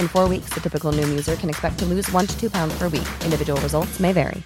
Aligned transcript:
In 0.00 0.08
four 0.08 0.28
weeks, 0.28 0.52
the 0.52 0.60
typical 0.60 0.90
Noom 0.90 1.08
user 1.10 1.36
can 1.36 1.48
expect 1.48 1.78
to 1.78 1.84
lose 1.84 2.10
one 2.10 2.26
to 2.26 2.40
two 2.40 2.50
pounds 2.50 2.76
per 2.76 2.88
week. 2.88 3.06
Individual 3.24 3.60
results 3.60 4.00
may 4.00 4.12
vary. 4.12 4.42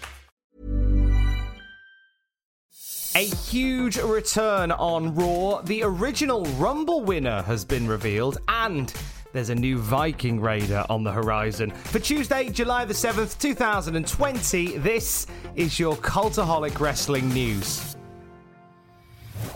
A 3.17 3.25
huge 3.25 3.99
return 3.99 4.71
on 4.71 5.17
Raw. 5.17 5.63
The 5.63 5.83
original 5.83 6.45
Rumble 6.59 7.03
winner 7.03 7.43
has 7.43 7.65
been 7.65 7.89
revealed, 7.89 8.39
and 8.47 8.95
there's 9.33 9.51
a 9.51 9.55
new 9.55 9.79
Viking 9.79 10.41
Raider 10.41 10.87
on 10.89 11.03
the 11.03 11.11
horizon. 11.11 11.73
For 11.73 11.99
Tuesday, 11.99 12.51
July 12.51 12.85
the 12.85 12.95
7th, 12.95 13.37
2020, 13.41 14.79
this 14.79 15.27
is 15.57 15.79
your 15.79 15.97
Cultaholic 15.97 16.79
Wrestling 16.79 17.29
News. 17.31 17.97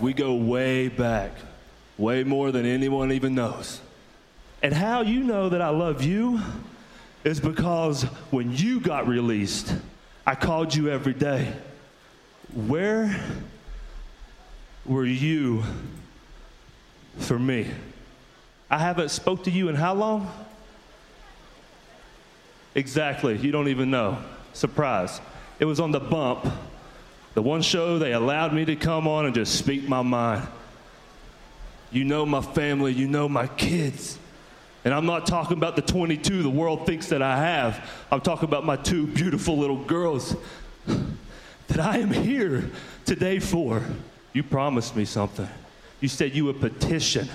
We 0.01 0.13
go 0.13 0.35
way 0.35 0.89
back, 0.89 1.33
way 1.97 2.25
more 2.25 2.51
than 2.51 2.67
anyone 2.67 3.13
even 3.13 3.37
knows. 3.37 3.81
And 4.65 4.73
how 4.73 5.03
you 5.03 5.21
know 5.21 5.51
that 5.51 5.61
I 5.61 5.69
love 5.69 6.03
you 6.03 6.41
is 7.23 7.39
because 7.39 8.05
when 8.31 8.57
you 8.57 8.81
got 8.81 9.07
released, 9.07 9.77
I 10.27 10.35
called 10.37 10.75
you 10.75 10.89
every 10.89 11.13
day. 11.13 11.53
Where 12.55 13.15
were 14.87 15.05
you 15.05 15.65
for 17.19 17.39
me? 17.39 17.69
I 18.71 18.79
haven't 18.79 19.11
spoke 19.11 19.45
to 19.45 19.51
you 19.51 19.69
in 19.69 19.75
how 19.75 19.93
long? 19.93 20.33
Exactly. 22.75 23.37
You 23.37 23.53
don't 23.53 23.69
even 23.69 23.91
know. 23.91 24.17
Surprise. 24.55 25.21
It 25.61 25.67
was 25.67 25.79
on 25.79 25.91
the 25.91 26.01
bump. 26.01 26.51
The 27.35 27.43
one 27.43 27.61
show 27.61 27.99
they 27.99 28.15
allowed 28.15 28.55
me 28.55 28.65
to 28.65 28.77
come 28.77 29.07
on 29.09 29.27
and 29.27 29.35
just 29.35 29.57
speak 29.57 29.87
my 29.87 30.01
mind. 30.01 30.49
You 31.93 32.05
know 32.05 32.25
my 32.25 32.41
family, 32.41 32.95
you 32.95 33.07
know 33.07 33.29
my 33.29 33.47
kids. 33.47 34.19
And 34.85 34.93
I'm 34.93 35.07
not 35.07 35.27
talking 35.27 35.57
about 35.57 35.77
the 35.77 35.83
22 35.83 36.43
the 36.43 36.51
world 36.51 36.87
thinks 36.87 37.09
that 37.09 37.23
I 37.23 37.37
have. 37.39 37.91
I'm 38.11 38.21
talking 38.21 38.49
about 38.49 38.65
my 38.65 38.77
two 38.77 39.07
beautiful 39.07 39.57
little 39.57 39.83
girls 39.85 40.37
that 40.87 41.81
I 41.81 41.99
am 41.99 42.11
here 42.11 42.71
today 43.07 43.39
for. 43.39 43.83
You 44.35 44.43
promised 44.43 44.95
me 44.95 45.05
something. 45.07 45.49
You 46.01 46.09
said 46.09 46.35
you 46.35 46.45
would 46.47 46.61
petition 46.61 47.29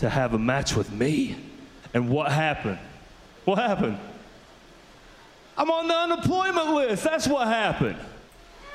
to 0.00 0.10
have 0.10 0.34
a 0.34 0.38
match 0.38 0.76
with 0.76 0.92
me. 0.92 1.36
And 1.94 2.10
what 2.10 2.30
happened? 2.30 2.78
What 3.46 3.58
happened? 3.58 3.98
I'm 5.56 5.70
on 5.70 5.88
the 5.88 5.94
unemployment 5.94 6.70
list. 6.74 7.04
That's 7.04 7.26
what 7.26 7.48
happened. 7.48 7.96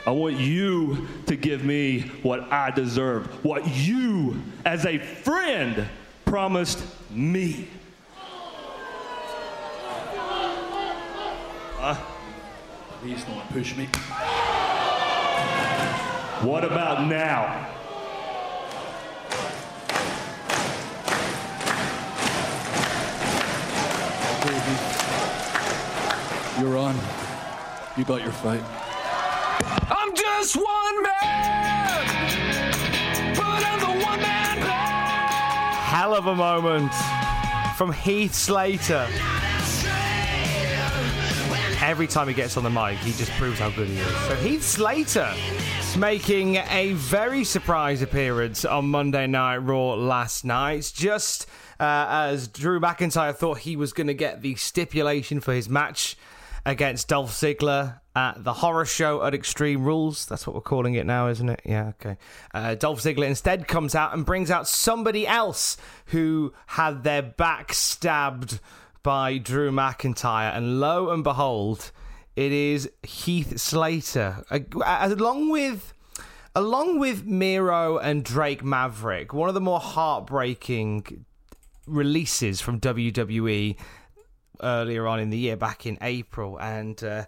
I 0.07 0.11
want 0.11 0.37
you 0.37 1.07
to 1.27 1.35
give 1.35 1.63
me 1.63 2.09
what 2.23 2.51
I 2.51 2.71
deserve, 2.71 3.27
what 3.45 3.67
you, 3.67 4.41
as 4.65 4.87
a 4.87 4.97
friend, 4.97 5.87
promised 6.31 6.79
me. 7.09 7.67
Huh? 11.75 11.95
Please 13.01 13.25
don't 13.25 13.49
push 13.49 13.75
me. 13.75 13.87
What 16.47 16.63
about 16.63 17.05
now? 17.05 17.67
You're 26.61 26.77
on. 26.77 26.95
You 27.97 28.05
got 28.05 28.21
your 28.21 28.31
fight. 28.31 28.63
I'm 29.91 30.15
just 30.15 30.55
one 30.55 31.03
man, 31.03 32.70
Hell 35.91 36.15
of 36.15 36.25
a 36.27 36.35
moment 36.35 36.93
from 37.75 37.91
Heath 37.91 38.33
Slater. 38.33 39.05
Every 41.83 42.07
time 42.07 42.29
he 42.29 42.33
gets 42.33 42.55
on 42.55 42.63
the 42.63 42.69
mic, 42.69 42.97
he 42.99 43.11
just 43.11 43.29
proves 43.31 43.59
how 43.59 43.71
good 43.71 43.89
he 43.89 43.97
is. 43.97 44.17
So 44.27 44.35
Heath 44.37 44.63
Slater 44.63 45.33
is 45.81 45.97
making 45.97 46.55
a 46.55 46.93
very 46.93 47.43
surprise 47.43 48.01
appearance 48.01 48.63
on 48.63 48.85
Monday 48.85 49.27
Night 49.27 49.57
Raw 49.57 49.95
last 49.95 50.45
night. 50.45 50.89
Just 50.95 51.45
uh, 51.77 52.05
as 52.09 52.47
Drew 52.47 52.79
McIntyre 52.79 53.35
thought 53.35 53.57
he 53.57 53.75
was 53.75 53.91
going 53.91 54.07
to 54.07 54.13
get 54.13 54.41
the 54.41 54.55
stipulation 54.55 55.41
for 55.41 55.53
his 55.53 55.67
match 55.67 56.15
against 56.65 57.09
Dolph 57.09 57.31
Ziggler 57.31 58.00
at 58.15 58.43
the 58.43 58.53
horror 58.53 58.85
show 58.85 59.23
at 59.23 59.33
Extreme 59.33 59.83
Rules. 59.83 60.25
That's 60.25 60.45
what 60.45 60.53
we're 60.53 60.61
calling 60.61 60.95
it 60.95 61.05
now, 61.05 61.27
isn't 61.27 61.49
it? 61.49 61.61
Yeah, 61.65 61.91
okay. 61.99 62.17
Uh, 62.53 62.75
Dolph 62.75 63.01
Ziggler 63.01 63.27
instead 63.27 63.67
comes 63.67 63.95
out 63.95 64.13
and 64.13 64.25
brings 64.25 64.51
out 64.51 64.67
somebody 64.67 65.25
else 65.25 65.77
who 66.07 66.53
had 66.67 67.03
their 67.03 67.21
back 67.21 67.73
stabbed 67.73 68.59
by 69.03 69.37
Drew 69.37 69.71
McIntyre, 69.71 70.55
and 70.55 70.79
lo 70.79 71.09
and 71.09 71.23
behold, 71.23 71.91
it 72.35 72.51
is 72.51 72.89
Heath 73.03 73.59
Slater, 73.59 74.43
along 74.71 75.49
with 75.49 75.93
along 76.53 76.99
with 76.99 77.25
Miro 77.25 77.97
and 77.97 78.23
Drake 78.23 78.63
Maverick, 78.63 79.33
one 79.33 79.47
of 79.47 79.55
the 79.55 79.61
more 79.61 79.79
heartbreaking 79.79 81.25
releases 81.87 82.61
from 82.61 82.79
WWE 82.79 83.77
earlier 84.61 85.07
on 85.07 85.19
in 85.19 85.29
the 85.29 85.37
year, 85.37 85.55
back 85.55 85.85
in 85.85 85.97
April, 86.01 86.59
and 86.59 87.03
uh, 87.03 87.25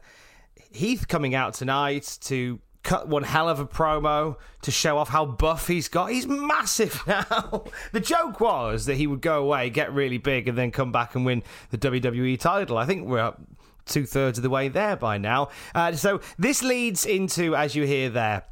Heath 0.73 1.07
coming 1.07 1.35
out 1.35 1.53
tonight 1.53 2.17
to 2.21 2.59
cut 2.83 3.07
one 3.07 3.23
hell 3.23 3.47
of 3.47 3.59
a 3.59 3.65
promo 3.65 4.35
to 4.61 4.71
show 4.71 4.97
off 4.97 5.09
how 5.09 5.25
buff 5.25 5.67
he's 5.67 5.87
got. 5.87 6.07
He's 6.11 6.27
massive 6.27 7.01
now. 7.07 7.63
the 7.93 7.99
joke 7.99 8.39
was 8.39 8.85
that 8.85 8.95
he 8.95 9.07
would 9.07 9.21
go 9.21 9.41
away, 9.41 9.69
get 9.69 9.93
really 9.93 10.17
big, 10.17 10.47
and 10.47 10.57
then 10.57 10.71
come 10.71 10.91
back 10.91 11.15
and 11.15 11.25
win 11.25 11.43
the 11.69 11.77
WWE 11.77 12.39
title. 12.39 12.77
I 12.77 12.85
think 12.85 13.07
we're 13.07 13.19
up 13.19 13.41
two 13.85 14.05
thirds 14.05 14.37
of 14.37 14.43
the 14.43 14.49
way 14.49 14.67
there 14.67 14.95
by 14.95 15.17
now. 15.17 15.49
Uh, 15.73 15.93
so 15.93 16.21
this 16.37 16.61
leads 16.61 17.05
into, 17.05 17.55
as 17.55 17.75
you 17.75 17.85
hear 17.85 18.09
there, 18.09 18.43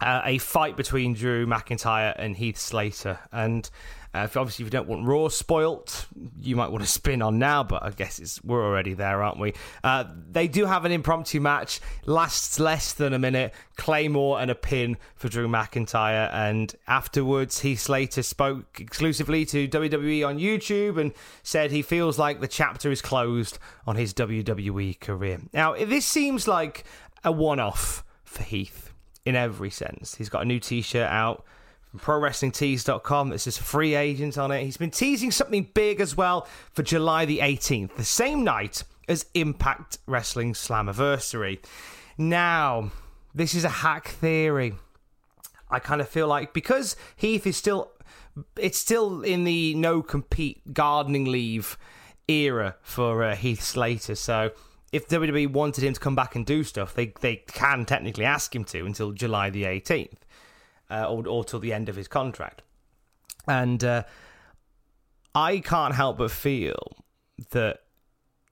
uh, 0.00 0.22
a 0.24 0.38
fight 0.38 0.76
between 0.76 1.14
Drew 1.14 1.46
McIntyre 1.46 2.14
and 2.18 2.36
Heath 2.36 2.58
Slater. 2.58 3.18
And 3.32 3.68
uh, 4.14 4.24
if 4.24 4.36
obviously, 4.36 4.62
if 4.62 4.66
you 4.66 4.70
don't 4.70 4.86
want 4.86 5.04
Raw 5.06 5.28
spoilt, 5.28 6.06
you 6.40 6.54
might 6.54 6.70
want 6.70 6.84
to 6.84 6.90
spin 6.90 7.20
on 7.20 7.38
now, 7.38 7.64
but 7.64 7.82
I 7.82 7.90
guess 7.90 8.18
it's 8.18 8.42
we're 8.44 8.64
already 8.64 8.94
there, 8.94 9.22
aren't 9.22 9.40
we? 9.40 9.54
Uh, 9.82 10.04
they 10.30 10.46
do 10.46 10.66
have 10.66 10.84
an 10.84 10.92
impromptu 10.92 11.40
match, 11.40 11.80
lasts 12.06 12.60
less 12.60 12.92
than 12.92 13.12
a 13.12 13.18
minute. 13.18 13.52
Claymore 13.76 14.40
and 14.40 14.52
a 14.52 14.54
pin 14.54 14.96
for 15.16 15.28
Drew 15.28 15.48
McIntyre, 15.48 16.32
and 16.32 16.74
afterwards, 16.86 17.60
Heath 17.60 17.80
Slater 17.80 18.22
spoke 18.22 18.78
exclusively 18.80 19.44
to 19.46 19.66
WWE 19.66 20.26
on 20.26 20.38
YouTube 20.38 20.96
and 20.96 21.12
said 21.42 21.72
he 21.72 21.82
feels 21.82 22.16
like 22.16 22.40
the 22.40 22.46
chapter 22.46 22.92
is 22.92 23.02
closed 23.02 23.58
on 23.84 23.96
his 23.96 24.14
WWE 24.14 25.00
career. 25.00 25.40
Now, 25.52 25.74
this 25.74 26.06
seems 26.06 26.46
like 26.46 26.84
a 27.24 27.32
one-off 27.32 28.04
for 28.22 28.44
Heath 28.44 28.92
in 29.24 29.34
every 29.34 29.70
sense. 29.70 30.14
He's 30.14 30.28
got 30.28 30.42
a 30.42 30.44
new 30.44 30.60
T-shirt 30.60 31.08
out 31.10 31.44
ProWrestlingTees.com 31.96 33.28
that 33.30 33.38
says 33.38 33.56
free 33.56 33.94
agent 33.94 34.36
on 34.36 34.50
it. 34.50 34.62
He's 34.64 34.76
been 34.76 34.90
teasing 34.90 35.30
something 35.30 35.68
big 35.74 36.00
as 36.00 36.16
well 36.16 36.46
for 36.72 36.82
July 36.82 37.24
the 37.24 37.38
18th, 37.38 37.96
the 37.96 38.04
same 38.04 38.44
night 38.44 38.84
as 39.08 39.26
Impact 39.34 39.98
Wrestling 40.06 40.54
Slammiversary. 40.54 41.64
Now, 42.16 42.90
this 43.34 43.54
is 43.54 43.64
a 43.64 43.68
hack 43.68 44.08
theory. 44.08 44.74
I 45.70 45.78
kind 45.78 46.00
of 46.00 46.08
feel 46.08 46.28
like 46.28 46.52
because 46.52 46.96
Heath 47.16 47.46
is 47.46 47.56
still 47.56 47.90
it's 48.56 48.78
still 48.78 49.22
in 49.22 49.44
the 49.44 49.74
no 49.74 50.02
compete 50.02 50.74
gardening 50.74 51.24
leave 51.24 51.78
era 52.28 52.76
for 52.82 53.22
uh, 53.22 53.36
Heath 53.36 53.62
Slater. 53.62 54.14
So 54.14 54.52
if 54.92 55.08
WWE 55.08 55.48
wanted 55.52 55.84
him 55.84 55.92
to 55.92 56.00
come 56.00 56.14
back 56.14 56.34
and 56.34 56.44
do 56.44 56.64
stuff, 56.64 56.94
they 56.94 57.12
they 57.20 57.36
can 57.36 57.84
technically 57.84 58.24
ask 58.24 58.54
him 58.54 58.64
to 58.64 58.84
until 58.84 59.12
July 59.12 59.50
the 59.50 59.64
18th 59.64 60.18
uh, 60.94 61.06
or, 61.08 61.26
or 61.26 61.44
till 61.44 61.60
the 61.60 61.72
end 61.72 61.88
of 61.88 61.96
his 61.96 62.08
contract. 62.08 62.62
And 63.48 63.82
uh, 63.82 64.04
I 65.34 65.58
can't 65.58 65.94
help 65.94 66.18
but 66.18 66.30
feel 66.30 66.96
that 67.50 67.80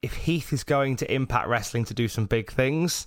if 0.02 0.14
Heath 0.14 0.52
is 0.52 0.64
going 0.64 0.96
to 0.96 1.12
Impact 1.12 1.48
Wrestling 1.48 1.84
to 1.86 1.94
do 1.94 2.08
some 2.08 2.26
big 2.26 2.50
things, 2.50 3.06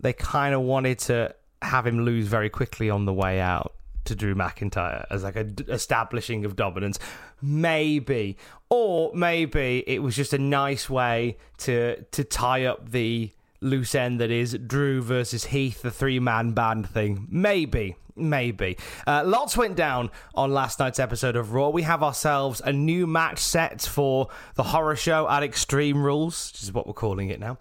they 0.00 0.12
kind 0.12 0.54
of 0.54 0.62
wanted 0.62 1.00
to 1.00 1.34
have 1.60 1.86
him 1.86 2.04
lose 2.04 2.28
very 2.28 2.48
quickly 2.48 2.88
on 2.88 3.04
the 3.04 3.12
way 3.12 3.40
out 3.40 3.74
to 4.04 4.14
Drew 4.14 4.34
McIntyre 4.34 5.04
as 5.10 5.24
like 5.24 5.36
a 5.36 5.44
d- 5.44 5.64
establishing 5.68 6.44
of 6.44 6.54
dominance. 6.54 6.98
Maybe, 7.42 8.36
or 8.70 9.12
maybe 9.14 9.82
it 9.86 10.00
was 10.02 10.14
just 10.14 10.32
a 10.32 10.38
nice 10.38 10.88
way 10.88 11.36
to 11.58 12.02
to 12.12 12.24
tie 12.24 12.64
up 12.64 12.90
the 12.90 13.32
loose 13.60 13.94
end 13.94 14.20
that 14.20 14.30
is 14.30 14.56
Drew 14.66 15.02
versus 15.02 15.46
Heath, 15.46 15.82
the 15.82 15.90
three 15.90 16.20
man 16.20 16.52
band 16.52 16.88
thing. 16.88 17.26
Maybe. 17.28 17.96
Maybe. 18.18 18.76
Uh, 19.06 19.22
lots 19.24 19.56
went 19.56 19.76
down 19.76 20.10
on 20.34 20.52
last 20.52 20.78
night's 20.78 20.98
episode 20.98 21.36
of 21.36 21.52
Raw. 21.52 21.68
We 21.68 21.82
have 21.82 22.02
ourselves 22.02 22.60
a 22.64 22.72
new 22.72 23.06
match 23.06 23.38
set 23.38 23.82
for 23.82 24.28
the 24.54 24.62
horror 24.62 24.96
show 24.96 25.28
at 25.28 25.42
Extreme 25.42 26.02
Rules, 26.02 26.52
which 26.52 26.62
is 26.62 26.72
what 26.72 26.86
we're 26.86 26.92
calling 26.92 27.28
it 27.28 27.40
now 27.40 27.58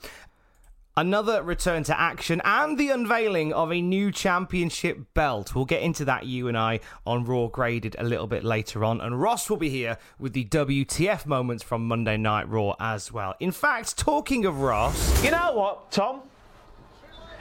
another 0.98 1.44
return 1.44 1.84
to 1.84 1.98
action, 1.98 2.42
and 2.44 2.78
the 2.78 2.90
unveiling 2.90 3.54
of 3.54 3.72
a 3.72 3.82
new 3.82 4.12
championship 4.12 5.14
belt. 5.14 5.54
We'll 5.56 5.66
get 5.66 5.84
into 5.84 6.04
that, 6.06 6.26
you 6.26 6.48
and 6.48 6.58
I, 6.58 6.80
on 7.06 7.24
Raw 7.24 7.48
Graded 7.48 7.96
a 8.00 8.04
little 8.04 8.28
bit 8.28 8.44
later 8.44 8.84
on. 8.84 9.00
And 9.00 9.22
Ross 9.22 9.50
will 9.50 9.58
be 9.58 9.70
here 9.70 9.98
with 10.20 10.34
the 10.34 10.46
WTF 10.46 11.26
moments 11.26 11.64
from 11.64 11.88
Monday 11.88 12.18
Night 12.18 12.50
Raw 12.50 12.74
as 12.80 13.12
well. 13.14 13.36
In 13.40 13.52
fact, 13.52 13.98
talking 13.98 14.46
of 14.46 14.60
Ross. 14.60 15.24
You 15.24 15.32
know 15.32 15.54
what, 15.54 15.92
Tom? 15.92 16.22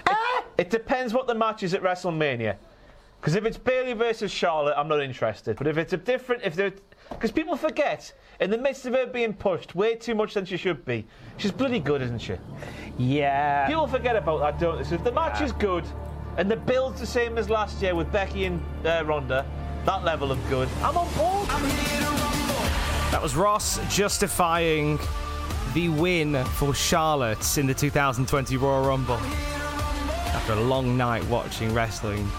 It, 0.07 0.45
it 0.59 0.71
depends 0.71 1.13
what 1.15 1.27
the 1.27 1.35
match 1.35 1.63
is 1.63 1.75
at 1.75 1.83
WrestleMania. 1.83 2.57
Because 3.27 3.35
if 3.35 3.45
it's 3.45 3.59
Bayley 3.59 3.93
versus 3.93 4.31
Charlotte, 4.31 4.75
I'm 4.77 4.87
not 4.87 5.03
interested. 5.03 5.57
But 5.57 5.67
if 5.67 5.79
it's 5.79 5.93
a 5.93 5.97
different, 5.97 6.45
if 6.45 6.55
they're, 6.55 6.73
because 7.11 7.33
people 7.33 7.57
forget, 7.57 8.13
in 8.39 8.51
the 8.51 8.57
midst 8.57 8.87
of 8.87 8.95
her 8.95 9.05
being 9.05 9.35
pushed 9.35 9.75
way 9.75 9.97
too 9.97 10.15
much 10.15 10.35
than 10.35 10.45
she 10.45 10.57
should 10.57 10.85
be, 10.85 11.05
she's 11.37 11.51
bloody 11.51 11.81
good, 11.81 12.03
isn't 12.03 12.21
she? 12.21 12.37
Yeah. 12.99 13.67
People 13.67 13.89
forget 13.89 14.15
about 14.15 14.39
that, 14.43 14.61
don't 14.61 14.79
they? 14.79 14.85
So 14.85 14.95
if 14.95 15.03
the 15.03 15.11
match 15.11 15.41
is 15.41 15.51
good, 15.51 15.85
and 16.37 16.49
the 16.49 16.55
build's 16.55 17.01
the 17.01 17.07
same 17.07 17.37
as 17.37 17.51
last 17.51 17.83
year 17.83 17.97
with 17.97 18.13
Becky 18.13 18.45
and 18.45 18.63
uh, 18.87 19.03
Ronda, 19.05 19.45
that 19.87 20.05
level 20.05 20.31
of 20.31 20.39
good, 20.49 20.69
I'm 20.81 20.97
on 20.97 21.13
board. 21.15 21.49
That 23.11 23.21
was 23.21 23.35
Ross 23.35 23.81
justifying 23.93 25.01
the 25.75 25.89
win 25.89 26.45
for 26.45 26.73
Charlotte 26.77 27.59
in 27.59 27.67
the 27.67 27.75
2020 27.75 28.57
Royal 28.57 28.85
Rumble. 28.85 29.17
After 29.17 30.53
a 30.53 30.61
long 30.61 30.97
night 30.97 31.25
watching 31.25 31.75
wrestling. 31.75 32.31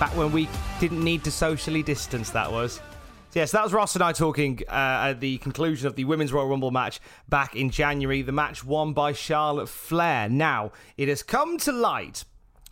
Back 0.00 0.16
when 0.16 0.32
we 0.32 0.48
didn't 0.80 1.04
need 1.04 1.22
to 1.24 1.30
socially 1.30 1.82
distance, 1.82 2.30
that 2.30 2.50
was. 2.50 2.72
So 2.72 2.82
Yes, 3.34 3.52
that 3.52 3.62
was 3.62 3.74
Ross 3.74 3.94
and 3.94 4.02
I 4.02 4.12
talking 4.12 4.60
uh, 4.66 5.10
at 5.10 5.20
the 5.20 5.36
conclusion 5.38 5.86
of 5.86 5.94
the 5.94 6.04
Women's 6.04 6.32
Royal 6.32 6.48
Rumble 6.48 6.70
match 6.70 7.00
back 7.28 7.54
in 7.54 7.68
January. 7.70 8.22
The 8.22 8.32
match 8.32 8.64
won 8.64 8.94
by 8.94 9.12
Charlotte 9.12 9.68
Flair. 9.68 10.28
Now, 10.28 10.72
it 10.96 11.08
has 11.08 11.22
come 11.22 11.58
to 11.58 11.70
light 11.70 12.24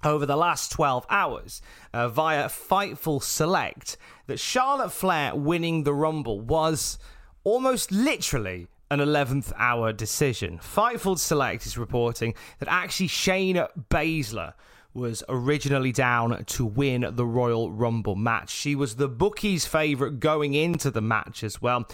over 0.03 0.25
the 0.25 0.37
last 0.37 0.73
12 0.73 1.05
hours 1.11 1.61
uh, 1.93 2.09
via 2.09 2.47
Fightful 2.47 3.23
Select 3.23 3.99
that 4.27 4.41
Charlotte 4.41 4.91
Flair 4.91 5.37
winning 5.37 5.85
the 5.85 5.93
Rumble 5.93 6.41
was 6.41 6.99
almost 7.45 7.93
literally 7.93 8.69
an 8.91 9.01
11th 9.01 9.53
hour 9.59 9.93
decision. 9.93 10.59
Fightful 10.59 11.19
Select 11.19 11.67
is 11.67 11.77
reporting 11.77 12.35
that 12.59 12.69
actually 12.69 13.09
Shayna 13.09 13.69
Baszler 13.91 14.55
was 14.99 15.23
originally 15.29 15.93
down 15.93 16.45
to 16.45 16.67
win 16.67 17.07
the 17.11 17.25
Royal 17.25 17.71
Rumble 17.71 18.17
match. 18.17 18.51
She 18.51 18.75
was 18.75 18.97
the 18.97 19.09
bookies' 19.09 19.65
favourite 19.65 20.21
going 20.21 20.55
into 20.55 20.91
the 20.91 21.01
match 21.01 21.43
as 21.43 21.63
well. 21.63 21.87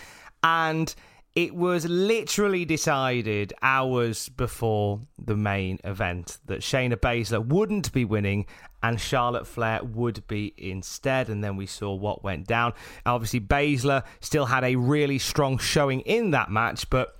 And 0.42 0.92
it 1.34 1.54
was 1.54 1.84
literally 1.84 2.64
decided 2.64 3.52
hours 3.60 4.28
before 4.28 5.00
the 5.18 5.36
main 5.36 5.78
event 5.84 6.38
that 6.46 6.60
Shayna 6.60 6.96
Baszler 6.96 7.44
wouldn't 7.44 7.92
be 7.92 8.04
winning 8.04 8.46
and 8.82 9.00
Charlotte 9.00 9.46
Flair 9.46 9.82
would 9.82 10.26
be 10.26 10.54
instead. 10.56 11.28
And 11.28 11.42
then 11.42 11.56
we 11.56 11.66
saw 11.66 11.94
what 11.94 12.24
went 12.24 12.46
down. 12.46 12.72
Obviously, 13.04 13.40
Baszler 13.40 14.04
still 14.20 14.46
had 14.46 14.64
a 14.64 14.76
really 14.76 15.18
strong 15.18 15.58
showing 15.58 16.00
in 16.00 16.30
that 16.30 16.50
match, 16.50 16.88
but 16.88 17.16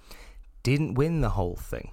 didn't 0.63 0.95
win 0.95 1.21
the 1.21 1.31
whole 1.31 1.57
thing 1.57 1.91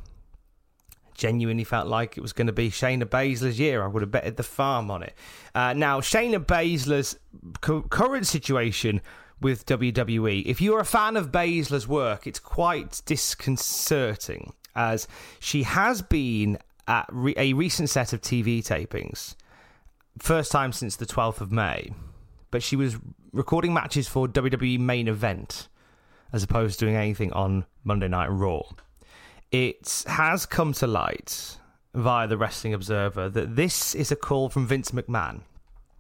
genuinely 1.22 1.64
felt 1.64 1.88
like 1.88 2.18
it 2.18 2.22
was 2.22 2.34
going 2.34 2.48
to 2.48 2.54
be 2.54 2.72
Shayna 2.72 3.04
Baszler's 3.04 3.60
year. 3.60 3.84
I 3.84 3.88
would 3.88 4.02
have 4.02 4.10
betted 4.10 4.38
the 4.38 4.44
farm 4.44 4.90
on 4.90 5.04
it. 5.04 5.14
Uh, 5.54 5.72
now, 5.74 6.00
Shayna 6.02 6.44
Baszler's 6.44 7.16
cu- 7.62 7.84
current 7.84 8.26
situation 8.26 9.02
with 9.40 9.68
WWE, 9.68 10.44
if 10.48 10.60
you're 10.60 10.80
a 10.80 10.86
fan 10.86 11.16
of 11.16 11.32
Baszler's 11.32 11.88
work, 11.88 12.26
it's 12.26 12.40
quite 12.40 13.04
disconcerting 13.06 14.54
as 14.76 15.08
she 15.40 15.62
has 15.62 16.02
been 16.02 16.58
at 16.88 17.06
re- 17.12 17.36
a 17.38 17.54
recent 17.54 17.92
set 17.92 18.14
of 18.14 18.22
TV 18.22 18.64
tapings, 18.64 19.36
first 20.18 20.52
time 20.52 20.72
since 20.72 20.96
the 20.96 21.06
12th 21.06 21.40
of 21.40 21.52
May, 21.52 21.92
but 22.50 22.64
she 22.64 22.76
was 22.76 22.98
recording 23.32 23.76
matches 23.76 24.08
for 24.08 24.28
WWE 24.28 24.80
main 24.80 25.08
event 25.08 25.68
as 26.34 26.42
opposed 26.42 26.80
to 26.80 26.86
doing 26.86 26.96
anything 26.96 27.32
on 27.34 27.66
Monday 27.84 28.08
Night 28.08 28.28
Raw 28.28 28.64
it 29.52 30.04
has 30.08 30.46
come 30.46 30.74
to 30.74 30.88
light 30.88 31.58
via 31.94 32.28
the 32.28 32.38
Wrestling 32.38 32.74
Observer 32.74 33.30
that 33.30 33.56
this 33.56 33.94
is 33.96 34.12
a 34.12 34.16
call 34.16 34.50
from 34.50 34.66
Vince 34.66 34.92
McMahon. 34.92 35.42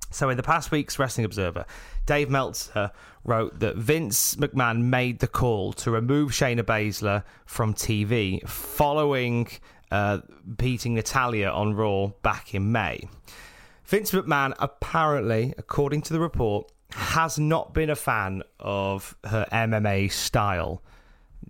So, 0.09 0.29
in 0.29 0.37
the 0.37 0.43
past 0.43 0.71
week's 0.71 0.99
Wrestling 0.99 1.25
Observer, 1.25 1.65
Dave 2.05 2.29
Meltzer 2.29 2.91
wrote 3.23 3.59
that 3.59 3.77
Vince 3.77 4.35
McMahon 4.35 4.83
made 4.83 5.19
the 5.19 5.27
call 5.27 5.71
to 5.73 5.91
remove 5.91 6.31
Shayna 6.31 6.63
Baszler 6.63 7.23
from 7.45 7.73
TV 7.73 8.45
following 8.47 9.47
uh, 9.89 10.19
beating 10.57 10.95
Natalya 10.95 11.49
on 11.49 11.75
Raw 11.75 12.07
back 12.23 12.53
in 12.53 12.71
May. 12.71 13.07
Vince 13.85 14.11
McMahon 14.11 14.53
apparently, 14.59 15.53
according 15.57 16.01
to 16.03 16.13
the 16.13 16.19
report, 16.19 16.71
has 16.91 17.39
not 17.39 17.73
been 17.73 17.89
a 17.89 17.95
fan 17.95 18.43
of 18.59 19.15
her 19.25 19.45
MMA 19.51 20.11
style 20.11 20.81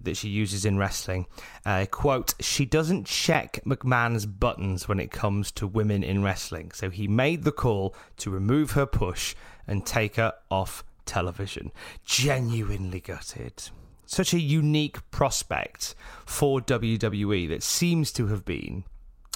that 0.04 0.18
she 0.18 0.30
uses 0.30 0.66
in 0.66 0.78
wrestling. 0.78 1.26
Uh, 1.66 1.86
quote, 1.90 2.34
she 2.40 2.66
doesn't 2.66 3.06
check 3.06 3.60
McMahon's 3.66 4.26
buttons 4.26 4.88
when 4.88 5.00
it 5.00 5.12
comes 5.12 5.52
to 5.54 5.68
women 5.68 6.04
in 6.04 6.24
wrestling. 6.24 6.72
So 6.72 6.90
he 6.90 7.08
made 7.08 7.44
the 7.44 7.52
call 7.52 7.96
to 8.18 8.30
remove 8.30 8.72
her 8.72 8.86
push 8.86 9.36
and 9.68 9.86
take 9.86 10.16
her 10.16 10.34
off 10.50 10.84
television. 11.06 11.72
Genuinely 12.06 13.00
gutted. 13.00 13.70
Such 14.06 14.34
a 14.34 14.40
unique 14.40 15.10
prospect 15.12 15.96
for 16.26 16.60
WWE 16.60 17.48
that 17.50 17.64
seems 17.64 18.12
to 18.14 18.28
have 18.28 18.44
been 18.44 18.84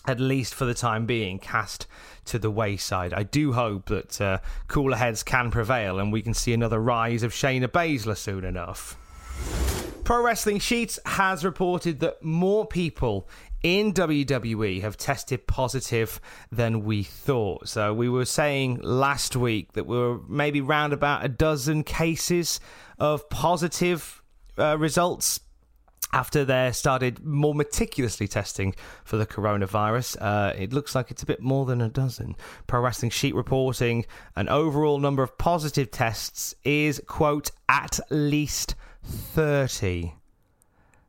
at 0.07 0.19
least 0.19 0.53
for 0.53 0.65
the 0.65 0.73
time 0.73 1.05
being, 1.05 1.39
cast 1.39 1.87
to 2.25 2.39
the 2.39 2.51
wayside. 2.51 3.13
I 3.13 3.23
do 3.23 3.53
hope 3.53 3.87
that 3.87 4.21
uh, 4.21 4.37
cooler 4.67 4.97
heads 4.97 5.23
can 5.23 5.51
prevail 5.51 5.99
and 5.99 6.11
we 6.11 6.21
can 6.21 6.33
see 6.33 6.53
another 6.53 6.79
rise 6.79 7.23
of 7.23 7.31
Shayna 7.31 7.67
Baszler 7.67 8.17
soon 8.17 8.43
enough. 8.43 8.97
Pro 10.05 10.21
Wrestling 10.21 10.59
Sheets 10.59 10.99
has 11.03 11.43
reported 11.43 11.99
that 12.01 12.21
more 12.23 12.67
people 12.67 13.27
in 13.63 13.91
WWE 13.91 14.81
have 14.81 14.97
tested 14.97 15.47
positive 15.47 16.21
than 16.51 16.83
we 16.83 17.01
thought. 17.01 17.67
So 17.67 17.91
we 17.91 18.07
were 18.07 18.25
saying 18.25 18.81
last 18.83 19.35
week 19.35 19.73
that 19.73 19.87
we 19.87 19.97
were 19.97 20.19
maybe 20.29 20.61
round 20.61 20.93
about 20.93 21.25
a 21.25 21.27
dozen 21.27 21.83
cases 21.83 22.59
of 22.99 23.27
positive 23.31 24.21
uh, 24.59 24.77
results 24.77 25.39
after 26.13 26.45
they 26.45 26.69
started 26.71 27.25
more 27.25 27.55
meticulously 27.55 28.27
testing 28.27 28.75
for 29.05 29.17
the 29.17 29.25
coronavirus. 29.25 30.17
Uh, 30.21 30.53
it 30.55 30.71
looks 30.71 30.93
like 30.93 31.09
it's 31.09 31.23
a 31.23 31.25
bit 31.25 31.41
more 31.41 31.65
than 31.65 31.81
a 31.81 31.89
dozen. 31.89 32.35
Pro 32.67 32.79
Wrestling 32.79 33.09
Sheet 33.09 33.33
reporting 33.33 34.05
an 34.35 34.49
overall 34.49 34.99
number 34.99 35.23
of 35.23 35.35
positive 35.39 35.89
tests 35.89 36.53
is, 36.63 37.01
quote, 37.07 37.49
at 37.67 37.99
least 38.11 38.75
30. 39.05 40.13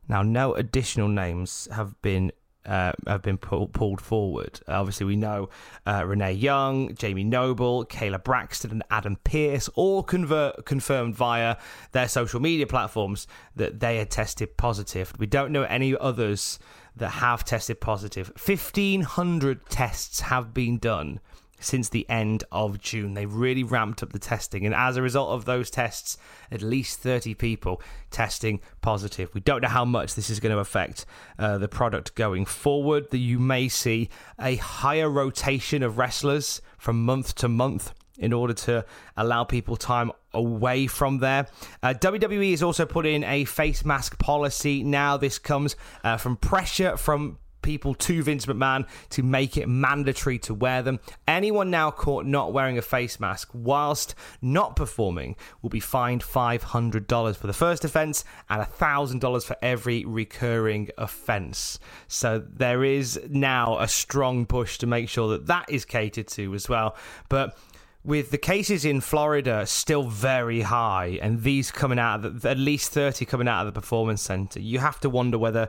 Now, 0.07 0.21
no 0.21 0.53
additional 0.53 1.07
names 1.07 1.67
have 1.71 2.01
been 2.01 2.31
uh, 2.67 2.91
have 3.07 3.21
been 3.21 3.37
pull, 3.37 3.67
pulled 3.67 4.01
forward. 4.01 4.59
Obviously, 4.67 5.05
we 5.05 5.15
know 5.15 5.49
uh, 5.85 6.03
Renee 6.05 6.33
Young, 6.33 6.93
Jamie 6.95 7.23
Noble, 7.23 7.85
Kayla 7.85 8.21
Braxton, 8.21 8.71
and 8.71 8.83
Adam 8.91 9.17
Pearce 9.23 9.69
all 9.69 10.03
convert, 10.03 10.65
confirmed 10.65 11.15
via 11.15 11.55
their 11.93 12.09
social 12.09 12.41
media 12.41 12.67
platforms 12.67 13.25
that 13.55 13.79
they 13.79 13.97
had 13.97 14.11
tested 14.11 14.57
positive. 14.57 15.13
We 15.17 15.27
don't 15.27 15.53
know 15.53 15.63
any 15.63 15.95
others 15.95 16.59
that 16.97 17.09
have 17.09 17.45
tested 17.45 17.79
positive. 17.79 18.33
1,500 18.35 19.69
tests 19.69 20.19
have 20.21 20.53
been 20.53 20.77
done 20.77 21.21
since 21.59 21.89
the 21.89 22.07
end 22.09 22.43
of 22.51 22.79
June. 22.79 23.13
They 23.13 23.25
really 23.25 23.63
ramped 23.63 24.03
up 24.03 24.13
the 24.13 24.19
testing, 24.19 24.65
and 24.65 24.75
as 24.75 24.97
a 24.97 25.01
result 25.01 25.29
of 25.29 25.45
those 25.45 25.69
tests, 25.69 26.17
at 26.51 26.61
least 26.61 26.99
30 26.99 27.33
people 27.35 27.81
testing 28.11 28.59
positive. 28.81 29.33
We 29.33 29.41
don't 29.41 29.61
know 29.61 29.69
how 29.69 29.85
much 29.85 30.15
this 30.15 30.29
is 30.29 30.39
going 30.39 30.53
to 30.53 30.59
affect 30.59 31.05
uh, 31.37 31.57
the 31.57 31.67
product 31.67 32.15
going 32.15 32.45
forward. 32.45 33.09
That 33.11 33.17
you 33.17 33.39
may 33.39 33.67
see 33.67 34.09
a 34.39 34.55
higher 34.55 35.09
rotation 35.09 35.83
of 35.83 35.97
wrestlers 35.97 36.61
from 36.77 37.03
month 37.03 37.35
to 37.35 37.47
month 37.47 37.93
in 38.17 38.33
order 38.33 38.53
to 38.53 38.85
allow 39.15 39.43
people 39.43 39.75
time 39.75 40.11
away 40.33 40.87
from 40.87 41.19
there. 41.19 41.47
Uh, 41.83 41.93
WWE 41.93 42.51
has 42.51 42.63
also 42.63 42.85
put 42.85 43.05
in 43.05 43.23
a 43.23 43.45
face 43.45 43.85
mask 43.85 44.17
policy. 44.19 44.83
Now, 44.83 45.17
this 45.17 45.39
comes 45.39 45.75
uh, 46.03 46.17
from 46.17 46.37
pressure 46.37 46.97
from 46.97 47.37
people 47.67 47.93
to 47.93 48.23
Vince 48.23 48.45
McMahon 48.45 48.87
to 49.09 49.21
make 49.21 49.57
it 49.57 49.67
mandatory 49.67 50.39
to 50.39 50.53
wear 50.53 50.81
them. 50.81 51.01
Anyone 51.27 51.69
now 51.69 51.91
caught 51.91 52.25
not 52.25 52.53
wearing 52.53 52.77
a 52.77 52.81
face 52.81 53.19
mask 53.19 53.49
whilst 53.53 54.15
not 54.41 54.77
performing 54.77 55.35
will 55.61 55.69
be 55.69 55.81
fined 55.81 56.23
$500 56.23 57.35
for 57.35 57.45
the 57.45 57.51
first 57.51 57.83
offence 57.83 58.23
and 58.49 58.63
$1,000 58.63 59.43
for 59.43 59.57
every 59.61 60.05
recurring 60.05 60.89
offence. 60.97 61.77
So 62.07 62.39
there 62.39 62.85
is 62.85 63.19
now 63.27 63.79
a 63.79 63.89
strong 63.89 64.45
push 64.45 64.77
to 64.77 64.87
make 64.87 65.09
sure 65.09 65.27
that 65.31 65.47
that 65.47 65.69
is 65.69 65.83
catered 65.83 66.27
to 66.29 66.55
as 66.55 66.69
well. 66.69 66.95
But 67.27 67.57
with 68.01 68.31
the 68.31 68.37
cases 68.37 68.85
in 68.85 69.01
Florida 69.01 69.65
still 69.65 70.03
very 70.03 70.61
high 70.61 71.19
and 71.21 71.43
these 71.43 71.69
coming 71.69 71.99
out 71.99 72.23
of 72.23 72.43
the, 72.43 72.49
at 72.49 72.57
least 72.57 72.93
30 72.93 73.25
coming 73.25 73.49
out 73.49 73.67
of 73.67 73.73
the 73.73 73.77
performance 73.77 74.21
center, 74.21 74.61
you 74.61 74.79
have 74.79 75.01
to 75.01 75.09
wonder 75.09 75.37
whether 75.37 75.67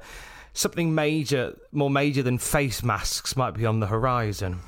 something 0.59 0.93
major, 0.93 1.57
more 1.71 1.91
major 1.91 2.23
than 2.23 2.37
face 2.37 2.83
masks, 2.83 3.37
might 3.37 3.55
be 3.55 3.65
on 3.65 3.79
the 3.79 3.87
horizon. 3.87 4.59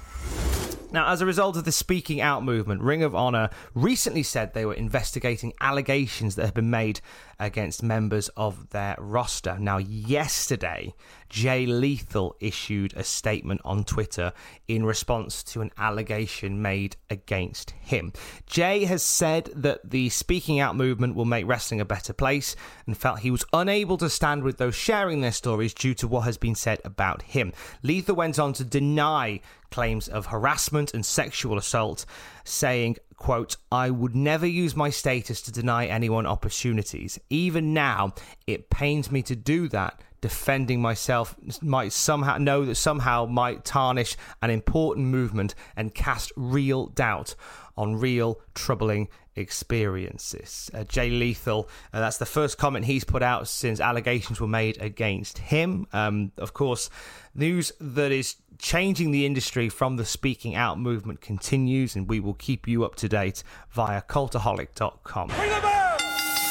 Now, 0.93 1.13
as 1.13 1.21
a 1.21 1.27
result 1.27 1.57
of 1.57 1.65
the 1.65 1.73
speaking 1.73 2.21
out 2.21 2.45
movement, 2.45 2.81
Ring 2.81 3.03
of 3.03 3.15
Honor 3.15 3.51
recently 3.75 4.23
said 4.23 4.55
they 4.55 4.65
were 4.65 4.75
investigating 4.75 5.53
allegations 5.61 6.35
that 6.35 6.45
have 6.45 6.55
been 6.55 6.71
made 6.71 7.01
against 7.41 7.83
members 7.83 8.29
of 8.37 8.71
their 8.71 8.95
roster. 8.99 9.57
Now, 9.59 9.79
yesterday, 9.79 10.95
Jay 11.29 11.67
Lethal 11.67 12.37
issued 12.41 12.93
a 12.95 13.03
statement 13.03 13.61
on 13.65 13.85
Twitter 13.85 14.33
in 14.69 14.85
response 14.85 15.43
to 15.45 15.63
an 15.63 15.71
allegation 15.79 16.61
made 16.61 16.97
against 17.09 17.71
him. 17.71 18.13
Jay 18.47 18.85
has 18.85 19.03
said 19.03 19.51
that 19.55 19.91
the 19.91 20.09
speaking 20.11 20.61
out 20.61 20.77
movement 20.77 21.15
will 21.15 21.25
make 21.25 21.47
wrestling 21.47 21.81
a 21.81 21.85
better 21.85 22.13
place 22.13 22.55
and 22.87 22.97
felt 22.97 23.21
he 23.21 23.31
was 23.31 23.45
unable 23.53 23.97
to 23.97 24.11
stand 24.11 24.43
with 24.43 24.59
those 24.59 24.75
sharing 24.75 25.21
their 25.21 25.33
stories 25.33 25.73
due 25.73 25.95
to 25.95 26.07
what 26.07 26.23
has 26.23 26.37
been 26.37 26.55
said 26.55 26.81
about 26.85 27.23
him. 27.23 27.53
Lethal 27.83 28.17
went 28.17 28.39
on 28.39 28.53
to 28.53 28.65
deny 28.65 29.41
claims 29.71 30.09
of 30.09 30.27
harassment 30.27 30.93
and 30.93 31.07
sexual 31.07 31.57
assault, 31.57 32.05
saying, 32.45 32.97
quote, 33.17 33.57
I 33.71 33.91
would 33.91 34.17
never 34.17 34.47
use 34.47 34.75
my 34.75 34.91
status 34.91 35.41
to 35.43 35.53
deny 35.53 35.87
anyone 35.87 36.27
opportunities. 36.27 37.19
Even 37.31 37.73
now, 37.73 38.15
it 38.47 38.71
pains 38.71 39.11
me 39.11 39.23
to 39.23 39.37
do 39.37 39.69
that. 39.69 40.03
Defending 40.21 40.83
myself 40.83 41.35
might 41.63 41.93
somehow 41.93 42.37
know 42.37 42.67
that 42.67 42.75
somehow 42.75 43.25
might 43.25 43.65
tarnish 43.65 44.19
an 44.43 44.51
important 44.51 45.07
movement 45.07 45.55
and 45.77 45.95
cast 45.95 46.31
real 46.37 46.89
doubt 46.89 47.35
on 47.75 47.97
real 47.97 48.39
troubling 48.55 49.09
experiences. 49.35 50.71
Uh, 50.75 50.85
Jay 50.85 51.09
Lethal, 51.09 51.69
uh, 51.93 52.01
that's 52.01 52.19
the 52.19 52.27
first 52.27 52.59
comment 52.59 52.85
he's 52.85 53.05
put 53.05 53.23
out 53.23 53.49
since 53.49 53.81
allegations 53.81 54.41
were 54.41 54.47
made 54.47 54.81
against 54.83 55.39
him. 55.39 55.87
Um, 55.93 56.33
of 56.37 56.53
course, 56.53 56.91
news 57.35 57.73
that 57.81 58.13
is 58.13 58.37
changing 58.59 59.11
the 59.11 59.25
industry 59.25 59.69
from 59.69 59.97
the 59.97 60.05
speaking 60.05 60.55
out 60.55 60.79
movement 60.79 61.21
continues, 61.21 61.97
and 61.97 62.09
we 62.09 62.21
will 62.21 62.35
keep 62.35 62.69
you 62.69 62.85
up 62.85 62.95
to 62.97 63.09
date 63.09 63.43
via 63.71 64.03
cultaholic.com. 64.03 65.31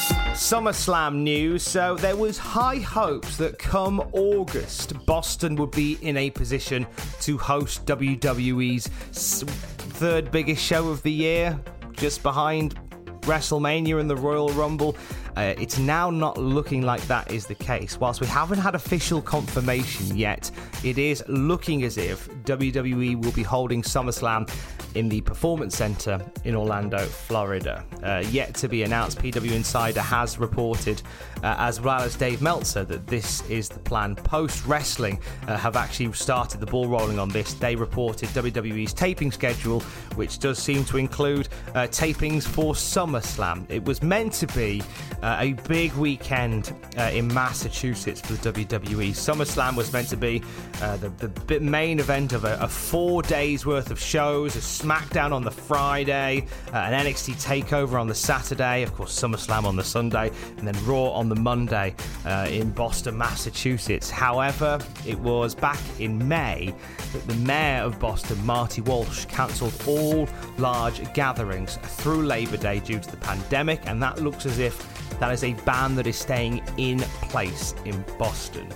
SummerSlam 0.10 1.16
news. 1.16 1.64
So 1.64 1.96
there 1.96 2.16
was 2.16 2.38
high 2.38 2.78
hopes 2.78 3.38
that 3.38 3.60
come 3.60 4.00
August, 4.14 4.94
Boston 5.06 5.56
would 5.56 5.72
be 5.72 5.98
in 6.02 6.18
a 6.18 6.30
position 6.30 6.88
to 7.22 7.38
host 7.38 7.86
WWE's 7.86 8.88
third 8.88 10.32
biggest 10.32 10.64
show 10.64 10.90
of 10.90 11.04
the 11.04 11.12
year, 11.12 11.60
just 11.94 12.24
behind 12.24 12.76
WrestleMania 13.22 14.00
and 14.00 14.10
the 14.10 14.16
Royal 14.16 14.50
Rumble. 14.50 14.96
Uh, 15.38 15.54
it's 15.58 15.78
now 15.78 16.10
not 16.10 16.38
looking 16.38 16.82
like 16.82 17.02
that 17.08 17.32
is 17.32 17.46
the 17.46 17.56
case. 17.56 18.00
Whilst 18.00 18.20
we 18.20 18.28
haven't 18.28 18.60
had 18.60 18.76
official 18.76 19.22
confirmation 19.22 20.18
yet, 20.18 20.52
it 20.84 20.98
is 20.98 21.24
looking 21.28 21.84
as 21.84 21.98
if 21.98 22.28
WWE 22.44 23.24
will 23.24 23.32
be 23.32 23.44
holding 23.44 23.82
SummerSlam 23.82 24.50
in 24.96 25.10
the 25.10 25.22
Performance 25.22 25.76
Center 25.76 26.20
in 26.44 26.56
Orlando, 26.56 27.00
Florida. 27.00 27.84
Uh, 28.04 28.24
yet 28.30 28.54
to 28.56 28.68
be 28.68 28.84
announced, 28.84 29.20
PW 29.20 29.52
Insider 29.52 30.02
has 30.02 30.40
reported, 30.40 31.02
uh, 31.44 31.56
as 31.60 31.82
well 31.82 32.02
as 32.02 32.16
Dave 32.16 32.42
Meltzer, 32.42 32.84
that 32.86 33.08
this 33.08 33.48
is 33.50 33.70
the 33.70 33.80
plan. 33.80 34.16
Post 34.16 34.66
Wrestling 34.66 35.20
uh, 35.48 35.58
have 35.58 35.76
actually 35.76 36.12
started 36.14 36.60
the 36.60 36.66
ball 36.66 36.88
rolling 36.88 37.20
on 37.20 37.30
this. 37.30 37.54
They 37.54 37.76
reported 37.76 38.30
WWE's 38.30 38.94
taping 38.94 39.32
schedule, 39.32 39.82
which 40.16 40.40
does 40.40 40.60
seem 40.60 40.84
to 40.86 40.98
include 40.98 41.50
uh, 41.76 41.88
tapings 41.88 42.44
for 42.44 42.74
SummerSlam. 42.74 43.70
It 43.70 43.84
was 43.84 44.02
meant 44.02 44.34
to 44.34 44.48
be 44.48 44.82
uh, 45.22 45.38
a 45.40 45.54
big 45.68 45.94
weekend 45.94 46.74
uh, 46.98 47.04
in 47.14 47.28
Massachusetts 47.34 48.22
for 48.22 48.34
the 48.34 48.52
WWE. 48.52 49.10
SummerSlam 49.10 49.76
was 49.76 49.92
meant 49.94 50.10
to 50.10 50.18
be 50.18 50.42
the, 50.80 51.32
the 51.48 51.60
main 51.60 52.00
event 52.00 52.34
of 52.34 52.46
a, 52.46 52.58
a 52.62 52.68
four 52.68 53.22
days 53.22 53.66
worth 53.66 53.92
of 53.92 54.00
shows. 54.00 54.56
SmackDown 54.80 55.34
on 55.34 55.44
the 55.44 55.52
Friday, 55.52 56.46
uh, 56.74 56.78
an 56.78 57.06
NXT 57.06 57.36
Takeover 57.36 58.00
on 58.00 58.08
the 58.08 58.16
Saturday, 58.16 58.82
of 58.82 58.94
course 58.96 59.20
SummerSlam 59.20 59.66
on 59.66 59.76
the 59.76 59.84
Sunday, 59.84 60.32
and 60.58 60.66
then 60.66 60.86
Raw 60.86 61.10
on 61.10 61.28
the 61.28 61.36
Monday 61.36 61.94
uh, 62.26 62.48
in 62.50 62.72
Boston, 62.72 63.18
Massachusetts. 63.18 64.10
However, 64.10 64.80
it 65.06 65.20
was 65.20 65.54
back 65.54 65.80
in 66.00 66.26
May 66.26 66.74
that 67.12 67.28
the 67.28 67.36
mayor 67.36 67.82
of 67.82 68.00
Boston, 68.00 68.44
Marty 68.46 68.80
Walsh, 68.82 69.26
cancelled 69.26 69.74
all 69.86 70.30
large 70.58 71.12
gatherings 71.14 71.76
through 71.84 72.24
Labor 72.26 72.58
Day 72.58 72.80
due 72.80 73.00
to 73.00 73.12
the 73.12 73.18
pandemic, 73.18 73.82
and 73.86 74.02
that 74.02 74.22
looks 74.22 74.46
as 74.46 74.60
if 74.60 75.20
that 75.20 75.34
is 75.34 75.44
a 75.44 75.54
ban 75.66 75.96
that 75.96 76.08
is 76.08 76.16
staying 76.16 76.64
in 76.78 77.00
place 77.00 77.76
in 77.84 78.06
Boston. 78.18 78.70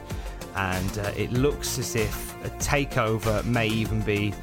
And 0.55 1.00
uh, 1.00 1.13
it 1.15 1.31
looks 1.31 1.79
as 1.79 1.95
if 1.95 2.36
a 2.43 2.50
takeover 2.57 3.43
may 3.45 3.67
even 3.67 4.01
be 4.01 4.33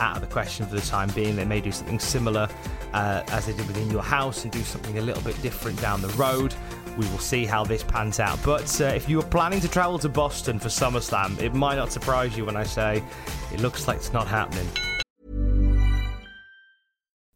out 0.00 0.16
of 0.16 0.22
the 0.22 0.28
question 0.28 0.66
for 0.66 0.74
the 0.74 0.80
time 0.82 1.10
being. 1.10 1.36
They 1.36 1.44
may 1.44 1.60
do 1.60 1.72
something 1.72 1.98
similar 1.98 2.48
uh, 2.92 3.22
as 3.28 3.46
they 3.46 3.52
did 3.52 3.66
within 3.66 3.90
your 3.90 4.02
house 4.02 4.44
and 4.44 4.52
do 4.52 4.62
something 4.62 4.98
a 4.98 5.02
little 5.02 5.22
bit 5.22 5.40
different 5.42 5.80
down 5.80 6.02
the 6.02 6.08
road. 6.08 6.54
We 6.96 7.06
will 7.08 7.18
see 7.18 7.44
how 7.44 7.64
this 7.64 7.82
pans 7.82 8.18
out. 8.18 8.38
But 8.44 8.80
uh, 8.80 8.86
if 8.86 9.08
you 9.08 9.20
are 9.20 9.26
planning 9.26 9.60
to 9.60 9.68
travel 9.68 9.98
to 10.00 10.08
Boston 10.08 10.58
for 10.58 10.68
SummerSlam, 10.68 11.40
it 11.40 11.54
might 11.54 11.76
not 11.76 11.92
surprise 11.92 12.36
you 12.36 12.44
when 12.44 12.56
I 12.56 12.64
say 12.64 13.02
it 13.52 13.60
looks 13.60 13.86
like 13.86 13.98
it's 13.98 14.12
not 14.12 14.26
happening. 14.26 14.68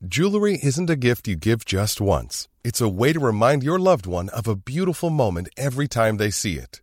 Jewelry 0.05 0.59
isn't 0.61 0.91
a 0.91 0.97
gift 0.97 1.29
you 1.29 1.37
give 1.37 1.65
just 1.65 2.01
once, 2.01 2.49
it's 2.65 2.81
a 2.81 2.89
way 2.89 3.13
to 3.13 3.21
remind 3.21 3.63
your 3.63 3.79
loved 3.79 4.05
one 4.05 4.29
of 4.31 4.49
a 4.49 4.57
beautiful 4.57 5.11
moment 5.11 5.49
every 5.57 5.87
time 5.87 6.17
they 6.17 6.31
see 6.31 6.59
it. 6.59 6.83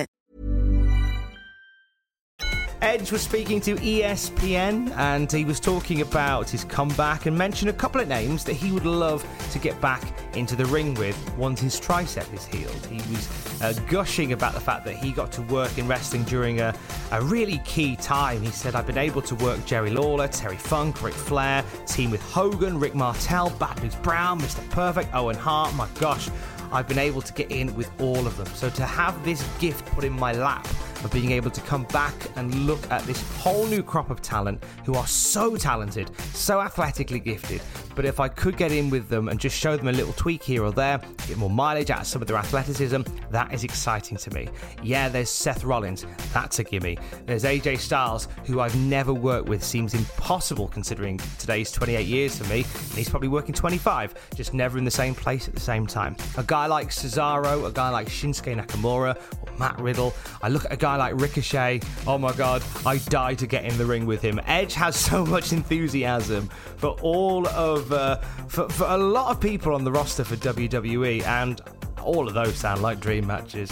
Edge 2.81 3.11
was 3.11 3.21
speaking 3.21 3.61
to 3.61 3.75
ESPN 3.75 4.91
and 4.97 5.31
he 5.31 5.45
was 5.45 5.59
talking 5.59 6.01
about 6.01 6.49
his 6.49 6.63
comeback 6.63 7.27
and 7.27 7.37
mentioned 7.37 7.69
a 7.69 7.73
couple 7.73 8.01
of 8.01 8.07
names 8.07 8.43
that 8.43 8.53
he 8.53 8.71
would 8.71 8.87
love 8.87 9.23
to 9.51 9.59
get 9.59 9.79
back 9.79 10.01
into 10.35 10.55
the 10.55 10.65
ring 10.65 10.95
with 10.95 11.15
once 11.37 11.61
his 11.61 11.79
tricep 11.79 12.33
is 12.33 12.43
healed. 12.43 12.83
He 12.87 12.97
was 13.13 13.61
uh, 13.61 13.73
gushing 13.87 14.33
about 14.33 14.55
the 14.55 14.59
fact 14.59 14.83
that 14.85 14.95
he 14.95 15.11
got 15.11 15.31
to 15.33 15.43
work 15.43 15.77
in 15.77 15.87
wrestling 15.87 16.23
during 16.23 16.61
a, 16.61 16.73
a 17.11 17.21
really 17.21 17.59
key 17.59 17.95
time. 17.97 18.41
He 18.41 18.49
said, 18.49 18.73
I've 18.73 18.87
been 18.87 18.97
able 18.97 19.21
to 19.21 19.35
work 19.35 19.63
Jerry 19.67 19.91
Lawler, 19.91 20.27
Terry 20.27 20.57
Funk, 20.57 21.03
Ric 21.03 21.13
Flair, 21.13 21.63
team 21.85 22.09
with 22.09 22.23
Hogan, 22.23 22.79
Rick 22.79 22.95
Martel, 22.95 23.51
Bad 23.51 23.79
News 23.83 23.95
Brown, 23.97 24.39
Mr. 24.41 24.67
Perfect, 24.71 25.13
Owen 25.13 25.35
Hart. 25.35 25.71
My 25.75 25.87
gosh, 25.99 26.31
I've 26.71 26.87
been 26.87 26.99
able 26.99 27.21
to 27.21 27.33
get 27.33 27.51
in 27.51 27.75
with 27.75 27.91
all 28.01 28.25
of 28.25 28.37
them. 28.37 28.47
So 28.47 28.71
to 28.71 28.85
have 28.87 29.23
this 29.23 29.47
gift 29.59 29.85
put 29.85 30.03
in 30.03 30.13
my 30.13 30.33
lap 30.33 30.67
of 31.03 31.11
being 31.11 31.31
able 31.31 31.51
to 31.51 31.61
come 31.61 31.83
back 31.85 32.13
and 32.35 32.53
look 32.65 32.89
at 32.91 33.01
this 33.03 33.21
whole 33.37 33.65
new 33.65 33.83
crop 33.83 34.09
of 34.09 34.21
talent 34.21 34.63
who 34.85 34.95
are 34.95 35.07
so 35.07 35.55
talented, 35.55 36.11
so 36.33 36.59
athletically 36.59 37.19
gifted. 37.19 37.61
But 37.95 38.05
if 38.05 38.19
I 38.19 38.27
could 38.27 38.57
get 38.57 38.71
in 38.71 38.89
with 38.89 39.09
them 39.09 39.27
and 39.27 39.39
just 39.39 39.57
show 39.57 39.75
them 39.75 39.87
a 39.87 39.91
little 39.91 40.13
tweak 40.13 40.43
here 40.43 40.63
or 40.63 40.71
there, 40.71 40.99
get 41.27 41.37
more 41.37 41.49
mileage 41.49 41.89
out 41.89 42.01
of 42.01 42.07
some 42.07 42.21
of 42.21 42.27
their 42.27 42.37
athleticism, 42.37 43.01
that 43.29 43.53
is 43.53 43.63
exciting 43.63 44.17
to 44.17 44.31
me. 44.31 44.47
Yeah, 44.81 45.09
there's 45.09 45.29
Seth 45.29 45.63
Rollins, 45.63 46.05
that's 46.33 46.59
a 46.59 46.63
gimme. 46.63 46.97
There's 47.25 47.43
AJ 47.43 47.79
Styles, 47.79 48.27
who 48.45 48.59
I've 48.59 48.75
never 48.75 49.13
worked 49.13 49.49
with, 49.49 49.63
seems 49.63 49.93
impossible 49.93 50.67
considering 50.67 51.19
today's 51.37 51.71
28 51.71 52.05
years 52.05 52.37
for 52.37 52.45
me, 52.45 52.63
and 52.63 52.93
he's 52.93 53.09
probably 53.09 53.27
working 53.27 53.53
25, 53.53 54.13
just 54.35 54.53
never 54.53 54.77
in 54.77 54.83
the 54.83 54.91
same 54.91 55.13
place 55.13 55.47
at 55.47 55.53
the 55.53 55.59
same 55.59 55.85
time. 55.85 56.15
A 56.37 56.43
guy 56.43 56.65
like 56.67 56.89
Cesaro, 56.89 57.67
a 57.67 57.71
guy 57.71 57.89
like 57.89 58.07
Shinsuke 58.07 58.55
Nakamura, 58.55 59.15
or 59.15 59.57
Matt 59.57 59.79
Riddle, 59.79 60.13
I 60.41 60.49
look 60.49 60.65
at 60.65 60.71
a 60.71 60.77
guy 60.77 60.90
like 60.97 61.19
Ricochet, 61.19 61.81
oh 62.07 62.17
my 62.17 62.33
god, 62.33 62.63
I 62.85 62.97
die 62.97 63.35
to 63.35 63.47
get 63.47 63.65
in 63.65 63.77
the 63.77 63.85
ring 63.85 64.05
with 64.05 64.21
him. 64.21 64.39
Edge 64.45 64.73
has 64.73 64.95
so 64.95 65.25
much 65.35 65.53
enthusiasm 65.53 66.49
for 66.77 66.91
all 67.01 67.47
of, 67.47 67.91
uh, 67.91 68.17
for, 68.47 68.69
for 68.69 68.85
a 68.87 68.97
lot 68.97 69.31
of 69.31 69.39
people 69.39 69.73
on 69.73 69.83
the 69.83 69.91
roster 69.91 70.23
for 70.23 70.35
WWE, 70.35 71.23
and 71.23 71.61
all 72.01 72.27
of 72.27 72.33
those 72.33 72.55
sound 72.55 72.81
like 72.81 72.99
dream 72.99 73.27
matches. 73.27 73.71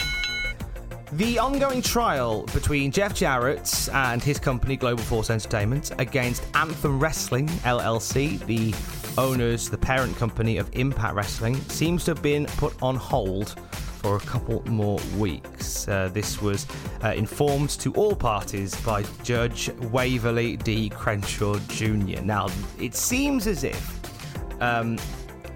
The 1.14 1.40
ongoing 1.40 1.82
trial 1.82 2.44
between 2.54 2.92
Jeff 2.92 3.16
Jarrett 3.16 3.90
and 3.92 4.22
his 4.22 4.38
company 4.38 4.78
Global 4.78 5.02
Force 5.02 5.32
Entertainment 5.32 5.92
against 5.98 6.44
Anthem 6.54 7.00
Wrestling 7.00 7.48
LLC, 7.48 8.46
the 8.46 8.76
owners, 9.20 9.70
the 9.70 9.78
parent 9.78 10.16
company 10.18 10.58
of 10.58 10.70
Impact 10.74 11.16
Wrestling, 11.16 11.56
seems 11.62 12.06
to 12.06 12.12
have 12.12 12.22
been 12.22 12.46
put 12.46 12.80
on 12.84 12.96
hold 12.96 13.56
for 14.00 14.16
a 14.16 14.20
couple 14.22 14.64
more 14.68 15.00
weeks. 15.18 15.88
Uh, 15.88 16.10
this 16.14 16.42
was 16.42 16.66
uh, 17.04 17.10
informed 17.10 17.70
to 17.72 17.94
all 17.94 18.16
parties 18.16 18.74
by 18.82 19.04
Judge 19.24 19.70
Waverly 19.92 20.56
D. 20.56 20.90
Crenshaw 20.90 21.60
Jr. 21.68 22.22
Now, 22.24 22.48
it 22.80 22.96
seems 22.96 23.46
as 23.46 23.66
if 23.66 24.62
um, 24.62 24.98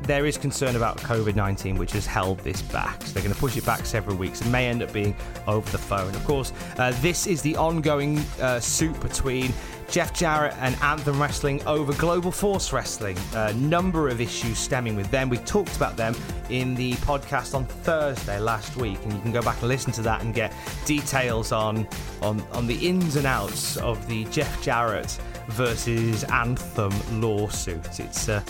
there 0.02 0.26
is 0.26 0.38
concern 0.38 0.76
about 0.76 0.98
COVID 0.98 1.36
19, 1.36 1.78
which 1.78 1.94
has 1.94 2.06
held 2.06 2.40
this 2.40 2.62
back. 2.62 3.02
So 3.04 3.14
they're 3.14 3.24
going 3.24 3.34
to 3.34 3.40
push 3.40 3.56
it 3.56 3.66
back 3.66 3.86
several 3.86 4.18
weeks. 4.18 4.42
It 4.42 4.48
may 4.50 4.68
end 4.68 4.84
up 4.84 4.92
being 4.92 5.16
over 5.48 5.70
the 5.72 5.78
phone. 5.78 6.14
Of 6.14 6.26
course, 6.26 6.52
uh, 6.78 6.92
this 7.02 7.28
is 7.28 7.42
the 7.42 7.56
ongoing 7.56 8.20
uh, 8.42 8.60
suit 8.60 9.00
between 9.00 9.54
Jeff 9.94 10.12
Jarrett 10.12 10.56
and 10.58 10.76
Anthem 10.82 11.22
Wrestling 11.22 11.62
over 11.68 11.94
Global 11.94 12.32
Force 12.32 12.74
Wrestling. 12.74 13.16
A 13.36 13.54
number 13.54 14.10
of 14.10 14.20
issues 14.20 14.58
stemming 14.58 14.96
with 14.96 15.12
them. 15.12 15.30
We 15.30 15.38
talked 15.38 15.76
about 15.76 15.96
them 15.96 16.16
in 16.50 16.74
the 16.74 16.94
podcast 16.94 17.54
on 17.54 17.66
Thursday 17.66 18.40
last 18.40 18.76
week, 18.76 18.98
and 19.04 19.14
you 19.14 19.20
can 19.20 19.32
go 19.32 19.44
back 19.44 19.60
and 19.60 19.68
listen 19.68 19.94
to 19.94 20.02
that 20.02 20.24
and 20.24 20.34
get 20.34 20.52
details 20.86 21.52
on 21.52 21.88
on, 22.24 22.42
on 22.54 22.66
the 22.66 22.74
ins 22.88 23.18
and 23.18 23.28
outs 23.28 23.78
of 23.78 24.08
the 24.08 24.24
Jeff 24.32 24.64
Jarrett 24.64 25.16
versus 25.50 26.24
Anthem 26.24 27.22
lawsuit. 27.22 28.00
It's 28.00 28.28
uh, 28.28 28.42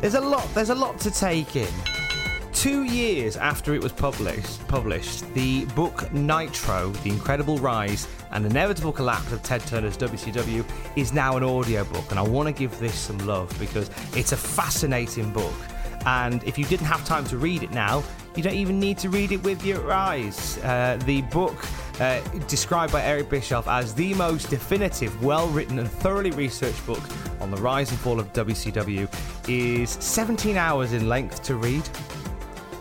there's 0.00 0.16
a 0.16 0.20
lot. 0.20 0.52
There's 0.54 0.70
a 0.70 0.74
lot 0.74 0.98
to 1.02 1.10
take 1.12 1.54
in. 1.54 1.72
Two 2.52 2.82
years 2.82 3.36
after 3.36 3.74
it 3.74 3.82
was 3.82 3.92
published, 3.92 4.66
published, 4.66 5.32
the 5.34 5.66
book 5.66 6.12
Nitro: 6.12 6.90
The 7.04 7.10
Incredible 7.10 7.58
Rise 7.58 8.08
and 8.32 8.46
Inevitable 8.46 8.92
Collapse 8.92 9.32
of 9.32 9.42
Ted 9.42 9.60
Turner's 9.62 9.96
WCW 9.96 10.64
is 10.96 11.12
now 11.12 11.36
an 11.36 11.42
audiobook, 11.42 12.10
and 12.10 12.18
I 12.18 12.22
want 12.22 12.46
to 12.46 12.52
give 12.52 12.78
this 12.78 12.94
some 12.94 13.18
love 13.26 13.54
because 13.58 13.90
it's 14.16 14.32
a 14.32 14.36
fascinating 14.36 15.32
book. 15.32 15.54
And 16.06 16.42
if 16.44 16.58
you 16.58 16.64
didn't 16.64 16.86
have 16.86 17.04
time 17.04 17.24
to 17.26 17.36
read 17.36 17.62
it 17.62 17.72
now, 17.72 18.02
you 18.36 18.42
don't 18.42 18.54
even 18.54 18.78
need 18.78 18.96
to 18.98 19.10
read 19.10 19.32
it 19.32 19.42
with 19.42 19.64
your 19.64 19.92
eyes. 19.92 20.58
Uh, 20.58 20.98
the 21.04 21.22
book, 21.22 21.56
uh, 22.00 22.20
described 22.46 22.92
by 22.92 23.02
Eric 23.02 23.28
Bischoff 23.28 23.66
as 23.68 23.94
the 23.94 24.14
most 24.14 24.48
definitive, 24.48 25.22
well 25.22 25.48
written, 25.48 25.78
and 25.78 25.90
thoroughly 25.90 26.30
researched 26.30 26.84
book 26.86 27.02
on 27.40 27.50
the 27.50 27.56
rise 27.56 27.90
and 27.90 27.98
fall 28.00 28.20
of 28.20 28.32
WCW, 28.32 29.08
is 29.48 29.90
17 29.90 30.56
hours 30.56 30.92
in 30.92 31.08
length 31.08 31.42
to 31.42 31.56
read. 31.56 31.86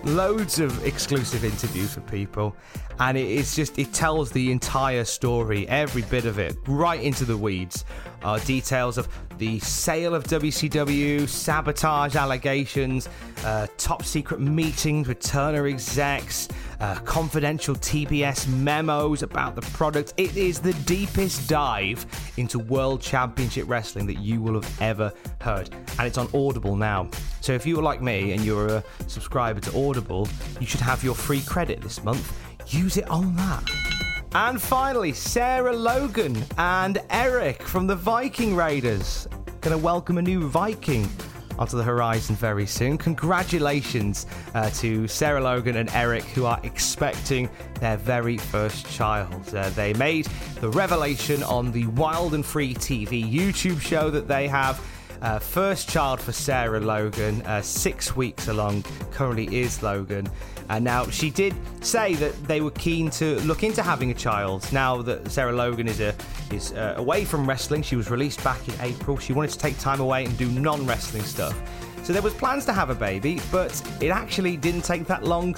Loads 0.04 0.60
of 0.60 0.86
exclusive 0.86 1.44
interviews 1.44 1.96
with 1.96 2.10
people, 2.10 2.56
and 3.00 3.18
it 3.18 3.28
is 3.28 3.54
just, 3.56 3.78
it 3.78 3.92
tells 3.92 4.32
the 4.32 4.52
entire 4.52 5.04
story, 5.04 5.68
every 5.68 6.04
bit 6.04 6.26
of 6.26 6.40
it, 6.40 6.56
right 6.68 7.02
into 7.02 7.26
the 7.26 7.38
weeds. 7.38 7.84
Uh, 8.24 8.40
details 8.40 8.98
of 8.98 9.08
the 9.38 9.58
sale 9.60 10.14
of 10.14 10.26
WCW, 10.26 11.28
sabotage 11.28 12.16
allegations, 12.16 13.08
uh, 13.46 13.68
top 13.78 14.04
secret 14.04 14.42
meetings 14.42 15.08
with 15.08 15.20
Turner 15.22 15.68
execs, 15.68 16.50
uh, 16.82 16.96
confidential 17.06 17.76
TBS 17.76 18.48
memos 18.48 19.24
about 19.24 19.56
the 19.56 19.62
product. 19.62 20.14
It 20.18 20.36
is 20.36 20.60
the 20.60 20.74
deepest 20.86 21.48
dive 21.48 22.06
into 22.38 22.60
World 22.60 23.02
Championship 23.02 23.68
Wrestling 23.70 24.06
that 24.08 24.20
you 24.20 24.42
will 24.42 24.56
have 24.56 24.82
ever 24.82 25.14
heard. 25.40 25.70
And 25.98 26.08
it's 26.08 26.18
on 26.18 26.28
Audible 26.34 26.76
now. 26.76 27.10
So 27.42 27.54
if 27.54 27.66
you're 27.66 27.82
like 27.82 28.02
me 28.02 28.34
and 28.34 28.44
you're 28.44 28.68
a 28.68 28.84
subscriber 29.08 29.62
to 29.62 29.88
Audible, 29.88 30.28
you 30.60 30.68
should 30.68 30.82
have 30.82 31.04
your 31.04 31.16
free 31.16 31.42
credit 31.42 31.82
this 31.82 32.04
month. 32.04 32.38
Use 32.68 32.98
it 32.98 33.10
on 33.10 33.36
that. 33.38 34.19
And 34.36 34.62
finally, 34.62 35.12
Sarah 35.12 35.76
Logan 35.76 36.38
and 36.60 37.02
Erik 37.10 37.64
from 37.64 37.88
the 37.88 37.96
Viking 37.96 38.56
Raiders. 38.56 39.28
Going 39.62 39.76
to 39.76 39.84
welcome 39.84 40.20
a 40.20 40.22
new 40.22 40.48
Viking 40.48 41.10
onto 41.58 41.76
the 41.76 41.84
horizon 41.84 42.36
very 42.36 42.68
soon. 42.68 43.00
Congratulations 43.00 44.28
uh, 44.54 44.70
to 44.70 45.08
Sarah 45.08 45.42
Logan 45.42 45.78
and 45.78 45.90
Erik, 45.96 46.24
who 46.26 46.46
are 46.46 46.60
expecting 46.62 47.50
their 47.80 47.98
very 47.98 48.38
first 48.38 48.88
child. 48.92 49.56
Uh, 49.56 49.72
they 49.72 49.94
made 49.94 50.28
the 50.62 50.70
revelation 50.70 51.42
on 51.42 51.72
the 51.72 51.88
Wild 51.88 52.36
and 52.36 52.46
Free 52.46 52.76
TV 52.76 53.28
YouTube 53.28 53.82
show 53.82 54.12
that 54.12 54.28
they 54.28 54.48
have. 54.48 54.80
Uh, 55.22 55.38
first 55.38 55.90
child 55.90 56.22
for 56.22 56.32
Sarah 56.32 56.80
Logan, 56.80 57.42
uh, 57.42 57.62
six 57.62 58.16
weeks 58.16 58.48
along, 58.48 58.84
currently 59.12 59.60
is 59.60 59.84
Logan. 59.84 60.30
And 60.70 60.86
now 60.86 61.08
she 61.08 61.30
did 61.30 61.54
say 61.82 62.14
that 62.16 62.42
they 62.44 62.62
were 62.62 62.72
keen 62.72 63.10
to 63.12 63.40
look 63.42 63.64
into 63.64 63.82
having 63.82 64.12
a 64.12 64.14
child. 64.14 64.72
Now 64.72 65.02
that 65.02 65.30
Sarah 65.30 65.52
Logan 65.52 65.88
is 65.88 66.00
a, 66.00 66.16
is 66.52 66.72
uh, 66.74 66.94
away 66.98 67.26
from 67.26 67.48
wrestling, 67.48 67.82
she 67.82 67.96
was 67.96 68.10
released 68.10 68.44
back 68.44 68.66
in 68.68 68.76
April. 68.80 69.18
She 69.18 69.34
wanted 69.34 69.52
to 69.52 69.58
take 69.58 69.78
time 69.80 70.00
away 70.00 70.26
and 70.26 70.38
do 70.38 70.50
non-wrestling 70.50 71.24
stuff. 71.24 71.60
So 72.04 72.14
there 72.14 72.22
was 72.22 72.34
plans 72.34 72.66
to 72.66 72.74
have 72.74 72.90
a 72.90 72.96
baby, 72.96 73.42
but 73.52 73.82
it 74.02 74.10
actually 74.10 74.58
didn't 74.58 74.84
take 74.84 75.06
that 75.08 75.24
long 75.24 75.56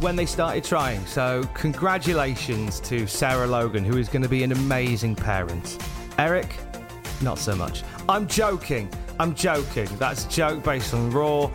when 0.00 0.14
they 0.14 0.26
started 0.26 0.62
trying. 0.62 1.04
So 1.06 1.42
congratulations 1.54 2.78
to 2.80 3.06
Sarah 3.06 3.46
Logan, 3.46 3.84
who 3.84 3.96
is 3.96 4.08
going 4.08 4.22
to 4.22 4.28
be 4.28 4.44
an 4.44 4.52
amazing 4.52 5.16
parent. 5.16 5.82
Erik, 6.18 6.54
not 7.22 7.38
so 7.38 7.56
much. 7.56 7.82
I'm 8.08 8.26
joking. 8.28 8.88
I'm 9.18 9.34
joking. 9.34 9.88
That's 9.98 10.24
a 10.26 10.28
joke 10.28 10.62
based 10.62 10.94
on 10.94 11.10
Raw. 11.10 11.50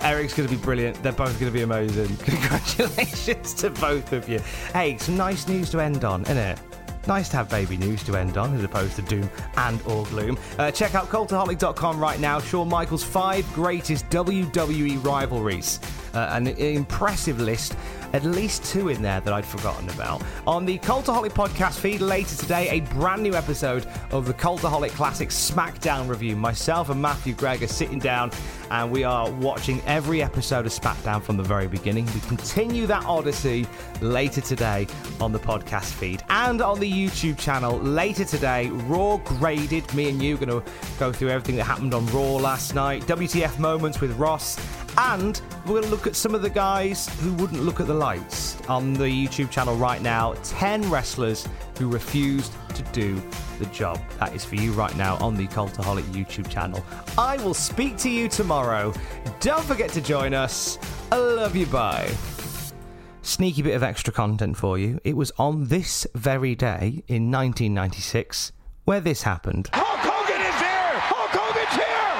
Erik's 0.00 0.34
going 0.34 0.48
to 0.48 0.54
be 0.54 0.60
brilliant. 0.60 1.00
They're 1.02 1.12
both 1.12 1.38
going 1.38 1.52
to 1.52 1.56
be 1.56 1.62
amazing. 1.62 2.16
Congratulations 2.24 3.54
to 3.54 3.70
both 3.70 4.12
of 4.12 4.28
you. 4.28 4.40
Hey, 4.72 4.98
some 4.98 5.16
nice 5.16 5.46
news 5.46 5.70
to 5.70 5.80
end 5.80 6.04
on, 6.04 6.22
isn't 6.22 6.36
it? 6.36 6.58
Nice 7.06 7.28
to 7.30 7.36
have 7.36 7.48
baby 7.48 7.76
news 7.76 8.02
to 8.04 8.16
end 8.16 8.36
on 8.36 8.54
as 8.54 8.64
opposed 8.64 8.96
to 8.96 9.02
doom 9.02 9.28
and 9.56 9.80
or 9.82 10.04
gloom. 10.06 10.38
Uh, 10.58 10.70
check 10.70 10.94
out 10.94 11.08
cultaholic.com 11.08 11.98
right 11.98 12.20
now. 12.20 12.40
Shawn 12.40 12.68
Michaels' 12.68 13.04
five 13.04 13.50
greatest 13.54 14.08
WWE 14.10 15.04
rivalries. 15.04 15.80
Uh, 16.14 16.28
an 16.32 16.48
impressive 16.48 17.40
list 17.40 17.76
at 18.12 18.24
least 18.24 18.64
two 18.64 18.88
in 18.88 19.02
there 19.02 19.20
that 19.20 19.32
I'd 19.32 19.46
forgotten 19.46 19.88
about. 19.90 20.22
On 20.46 20.64
the 20.64 20.78
Cultaholic 20.78 21.30
podcast 21.30 21.78
feed 21.78 22.00
later 22.00 22.36
today, 22.36 22.68
a 22.70 22.80
brand 22.94 23.22
new 23.22 23.34
episode 23.34 23.86
of 24.10 24.26
the 24.26 24.34
Cultaholic 24.34 24.90
Classic 24.90 25.28
SmackDown 25.28 26.08
review. 26.08 26.36
Myself 26.36 26.90
and 26.90 27.00
Matthew 27.00 27.34
Gregg 27.34 27.62
are 27.62 27.68
sitting 27.68 27.98
down 27.98 28.30
and 28.70 28.90
we 28.90 29.04
are 29.04 29.30
watching 29.32 29.82
every 29.86 30.22
episode 30.22 30.64
of 30.64 30.72
SmackDown 30.72 31.22
from 31.22 31.36
the 31.36 31.42
very 31.42 31.68
beginning. 31.68 32.06
We 32.06 32.20
continue 32.20 32.86
that 32.86 33.04
odyssey 33.04 33.66
later 34.00 34.40
today 34.40 34.86
on 35.20 35.32
the 35.32 35.38
podcast 35.38 35.92
feed 35.92 36.22
and 36.30 36.62
on 36.62 36.80
the 36.80 36.90
YouTube 36.90 37.38
channel 37.38 37.78
later 37.78 38.24
today. 38.24 38.68
Raw 38.68 39.18
graded. 39.18 39.92
Me 39.94 40.08
and 40.08 40.22
you 40.22 40.36
are 40.36 40.38
going 40.38 40.62
to 40.62 40.70
go 40.98 41.12
through 41.12 41.28
everything 41.28 41.56
that 41.56 41.64
happened 41.64 41.92
on 41.92 42.06
Raw 42.06 42.36
last 42.36 42.74
night. 42.74 43.02
WTF 43.02 43.58
moments 43.58 44.00
with 44.00 44.12
Ross 44.16 44.56
and 44.98 45.40
we're 45.64 45.80
going 45.80 45.84
to 45.84 45.90
look 45.90 46.06
at 46.06 46.16
some 46.16 46.34
of 46.34 46.42
the 46.42 46.50
guys 46.50 47.08
who 47.20 47.32
wouldn't 47.34 47.62
look 47.62 47.80
at 47.80 47.86
the 47.86 47.94
lights 47.94 48.60
on 48.68 48.92
the 48.92 49.04
YouTube 49.04 49.50
channel 49.50 49.74
right 49.76 50.02
now. 50.02 50.34
10 50.44 50.90
wrestlers 50.90 51.46
who 51.78 51.88
refused 51.88 52.52
to 52.74 52.82
do 52.92 53.20
the 53.58 53.66
job. 53.66 54.00
That 54.18 54.34
is 54.34 54.44
for 54.44 54.56
you 54.56 54.72
right 54.72 54.94
now 54.96 55.16
on 55.16 55.36
the 55.36 55.46
Cultaholic 55.48 56.04
YouTube 56.04 56.48
channel. 56.48 56.84
I 57.16 57.36
will 57.38 57.54
speak 57.54 57.96
to 57.98 58.10
you 58.10 58.28
tomorrow. 58.28 58.92
Don't 59.40 59.64
forget 59.64 59.90
to 59.90 60.00
join 60.00 60.34
us. 60.34 60.78
I 61.10 61.16
love 61.16 61.54
you. 61.56 61.66
Bye. 61.66 62.10
Sneaky 63.22 63.62
bit 63.62 63.76
of 63.76 63.82
extra 63.82 64.12
content 64.12 64.56
for 64.56 64.78
you. 64.78 64.98
It 65.04 65.16
was 65.16 65.30
on 65.38 65.68
this 65.68 66.06
very 66.14 66.54
day 66.54 67.04
in 67.06 67.30
1996 67.30 68.52
where 68.84 68.98
this 69.00 69.22
happened. 69.22 69.70
Hulk 69.72 70.02
Hogan 70.02 70.42
is 70.42 70.58
here! 70.58 70.94
Hulk 71.06 71.30
Hogan's 71.30 71.70
here! 71.70 72.14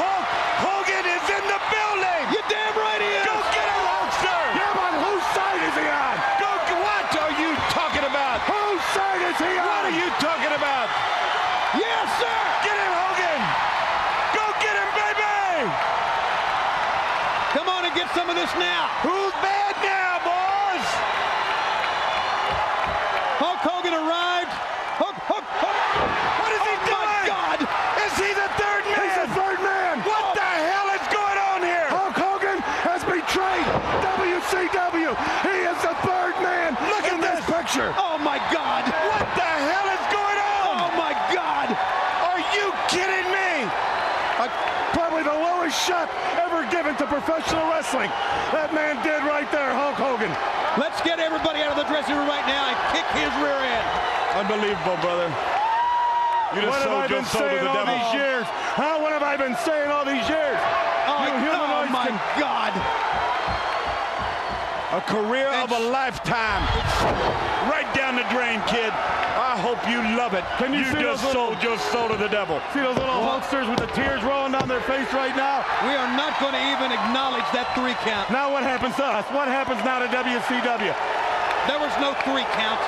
Hulk 0.00 0.28
Hogan 0.64 1.04
is 1.04 1.26
in 1.28 1.44
the 1.44 1.60
building! 1.68 2.24
You 2.32 2.40
damn 2.48 2.72
right 2.80 3.04
he 3.04 3.10
is! 3.20 3.28
Go 3.28 3.36
get 3.52 3.68
him, 3.68 3.84
Hulkster! 3.84 4.40
Yeah, 4.56 4.72
but 4.80 4.96
whose 4.96 5.26
side 5.36 5.60
is 5.60 5.76
he 5.76 5.86
on? 5.92 6.16
Go, 6.40 6.48
what 6.80 7.04
are 7.12 7.36
you 7.36 7.52
talking 7.68 8.04
about? 8.08 8.40
Whose 8.48 8.80
side 8.96 9.20
is 9.28 9.36
he 9.36 9.52
on? 9.60 9.68
What 9.68 9.92
are 9.92 9.96
you 10.00 10.08
talking 10.24 10.56
about? 10.56 10.88
Yes, 11.76 12.08
sir! 12.16 12.38
Get 12.64 12.80
him, 12.80 12.92
Hogan! 12.96 13.40
Go 14.32 14.44
get 14.64 14.72
him, 14.72 14.88
baby! 14.96 15.68
Come 17.60 17.68
on 17.68 17.84
and 17.84 17.92
get 17.92 18.08
some 18.16 18.32
of 18.32 18.40
this 18.40 18.48
now! 18.56 18.88
Who's 19.04 19.36
bad 19.44 19.76
now, 19.84 20.16
boys? 20.24 20.86
Hulk 23.36 23.60
Hogan 23.60 23.92
arrived. 23.92 24.48
Hulk, 24.98 25.14
Hulk, 25.30 25.46
Hulk. 25.62 25.78
What 26.42 26.50
is 26.50 26.58
he 26.66 26.74
doing? 26.90 27.06
Oh, 27.06 27.22
my 27.22 27.30
God! 27.30 27.58
Is 28.02 28.14
he 28.18 28.34
the 28.34 28.50
third 28.58 28.82
man? 28.82 28.98
He's 28.98 29.14
the 29.22 29.30
third 29.30 29.58
man. 29.62 30.02
What 30.02 30.34
the 30.34 30.42
hell 30.42 30.90
is 30.90 31.06
going 31.14 31.38
on 31.38 31.62
here? 31.62 31.86
Hulk 31.86 32.18
Hogan 32.18 32.58
has 32.82 33.06
betrayed 33.06 33.62
WCW. 34.02 35.14
He 35.46 35.56
is 35.70 35.78
the 35.86 35.94
third 36.02 36.34
man 36.42 36.74
Look 36.90 37.06
in 37.06 37.22
this 37.78 37.94
picture. 37.94 38.02
Oh 38.02 38.18
my 38.18 38.38
God! 38.50 38.82
What 38.90 39.26
the 39.38 39.46
hell 39.46 39.88
is 39.94 40.04
going 40.10 40.38
on? 40.38 40.74
Oh 40.74 40.88
my 40.98 41.14
God! 41.30 41.70
Are 42.26 42.42
you 42.54 42.74
kidding 42.90 43.26
me? 43.30 43.70
Uh, 44.38 44.50
probably 44.94 45.22
the 45.22 45.34
lowest 45.34 45.78
shot 45.86 46.10
ever 46.38 46.66
given 46.70 46.94
to 46.98 47.06
professional 47.06 47.66
wrestling. 47.70 48.10
That 48.54 48.74
man 48.74 48.98
did 49.02 49.22
right 49.26 49.46
there, 49.50 49.70
Hulk 49.74 49.98
Hogan. 49.98 50.30
Let's 50.78 50.98
get 51.02 51.18
everybody 51.18 51.62
out 51.62 51.74
of 51.74 51.78
the 51.78 51.88
dressing 51.90 52.14
room 52.14 52.28
right 52.28 52.46
now 52.46 52.70
and 52.70 52.76
kick 52.94 53.06
his 53.14 53.30
rear 53.42 53.58
end. 53.58 53.86
Unbelievable, 54.38 54.98
brother. 55.02 55.26
You 56.54 56.62
just 56.64 56.82
sold 56.82 57.10
your 57.10 57.24
soul 57.24 57.44
to 57.44 57.60
the 57.60 57.70
devil. 57.74 57.92
All 57.92 58.12
these 58.12 58.14
years? 58.14 58.46
Huh? 58.78 59.02
What 59.02 59.12
have 59.12 59.26
I 59.26 59.36
been 59.36 59.56
saying 59.66 59.90
all 59.90 60.06
these 60.06 60.24
years? 60.30 60.56
Oh, 61.10 61.26
you 61.26 61.34
humanoids 61.44 61.90
oh 61.90 61.92
my 61.92 62.08
can... 62.08 62.40
God! 62.40 62.72
A 64.88 65.04
career 65.04 65.52
of 65.52 65.68
a 65.68 65.92
lifetime. 65.92 66.64
Right 67.68 67.84
down 67.92 68.16
the 68.16 68.24
drain, 68.32 68.56
kid. 68.64 68.88
I 69.36 69.52
hope 69.60 69.76
you 69.84 70.00
love 70.16 70.32
it. 70.32 70.48
Can 70.56 70.72
you, 70.72 70.80
see 70.88 71.04
just 71.04 71.20
little, 71.28 71.52
sold 71.52 71.60
your 71.60 71.76
soul 71.92 72.08
to 72.08 72.16
the 72.16 72.32
devil. 72.32 72.56
See 72.72 72.80
those 72.80 72.96
little 72.96 73.20
hulksters 73.20 73.68
with 73.68 73.84
the 73.84 73.90
tears 73.92 74.24
rolling 74.24 74.56
down 74.56 74.64
their 74.64 74.80
face 74.88 75.12
right 75.12 75.36
now? 75.36 75.60
We 75.84 75.92
are 75.92 76.08
not 76.16 76.40
going 76.40 76.56
to 76.56 76.64
even 76.72 76.88
acknowledge 76.88 77.44
that 77.52 77.68
three 77.76 77.92
count. 78.00 78.32
Now 78.32 78.48
what 78.48 78.64
happens 78.64 78.96
to 78.96 79.04
us? 79.04 79.28
What 79.28 79.44
happens 79.52 79.84
now 79.84 80.00
to 80.00 80.08
WCW? 80.08 80.96
There 81.68 81.80
was 81.84 81.92
no 82.00 82.16
three 82.24 82.48
count. 82.56 82.80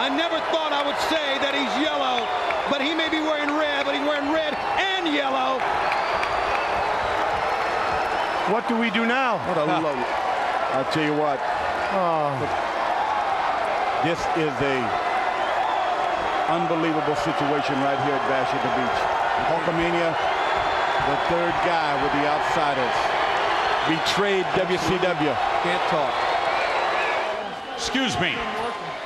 I 0.00 0.08
never 0.08 0.40
thought 0.48 0.72
I 0.72 0.80
would 0.88 0.96
say 1.12 1.36
that 1.44 1.52
he's 1.52 1.72
yellow, 1.84 2.24
but 2.72 2.80
he 2.80 2.96
may 2.96 3.12
be 3.12 3.20
wearing 3.20 3.52
red, 3.60 3.84
but 3.84 3.92
he's 3.92 4.08
wearing 4.08 4.32
red 4.32 4.56
and 4.80 5.04
yellow. 5.12 5.60
What 8.48 8.64
do 8.72 8.80
we 8.80 8.88
do 8.88 9.04
now? 9.04 9.36
What 9.52 9.60
a 9.60 9.68
low. 9.84 10.21
I'll 10.72 10.90
tell 10.90 11.04
you 11.04 11.12
what. 11.12 11.38
Oh. 11.92 12.32
This 14.08 14.18
is 14.40 14.56
a 14.64 14.78
unbelievable 16.48 17.14
situation 17.16 17.76
right 17.84 18.00
here 18.08 18.16
at 18.16 18.24
Bash 18.24 18.48
at 18.48 18.62
the 18.64 18.72
Beach. 18.80 19.00
Hulkamania, 19.52 20.16
the 21.06 21.18
third 21.28 21.52
guy 21.68 21.92
with 22.02 22.12
the 22.16 22.24
outsiders, 22.24 22.96
betrayed 23.86 24.44
WCW. 24.56 25.36
Can't 25.62 25.82
talk. 25.92 26.14
Excuse 27.76 28.18
me. 28.18 28.34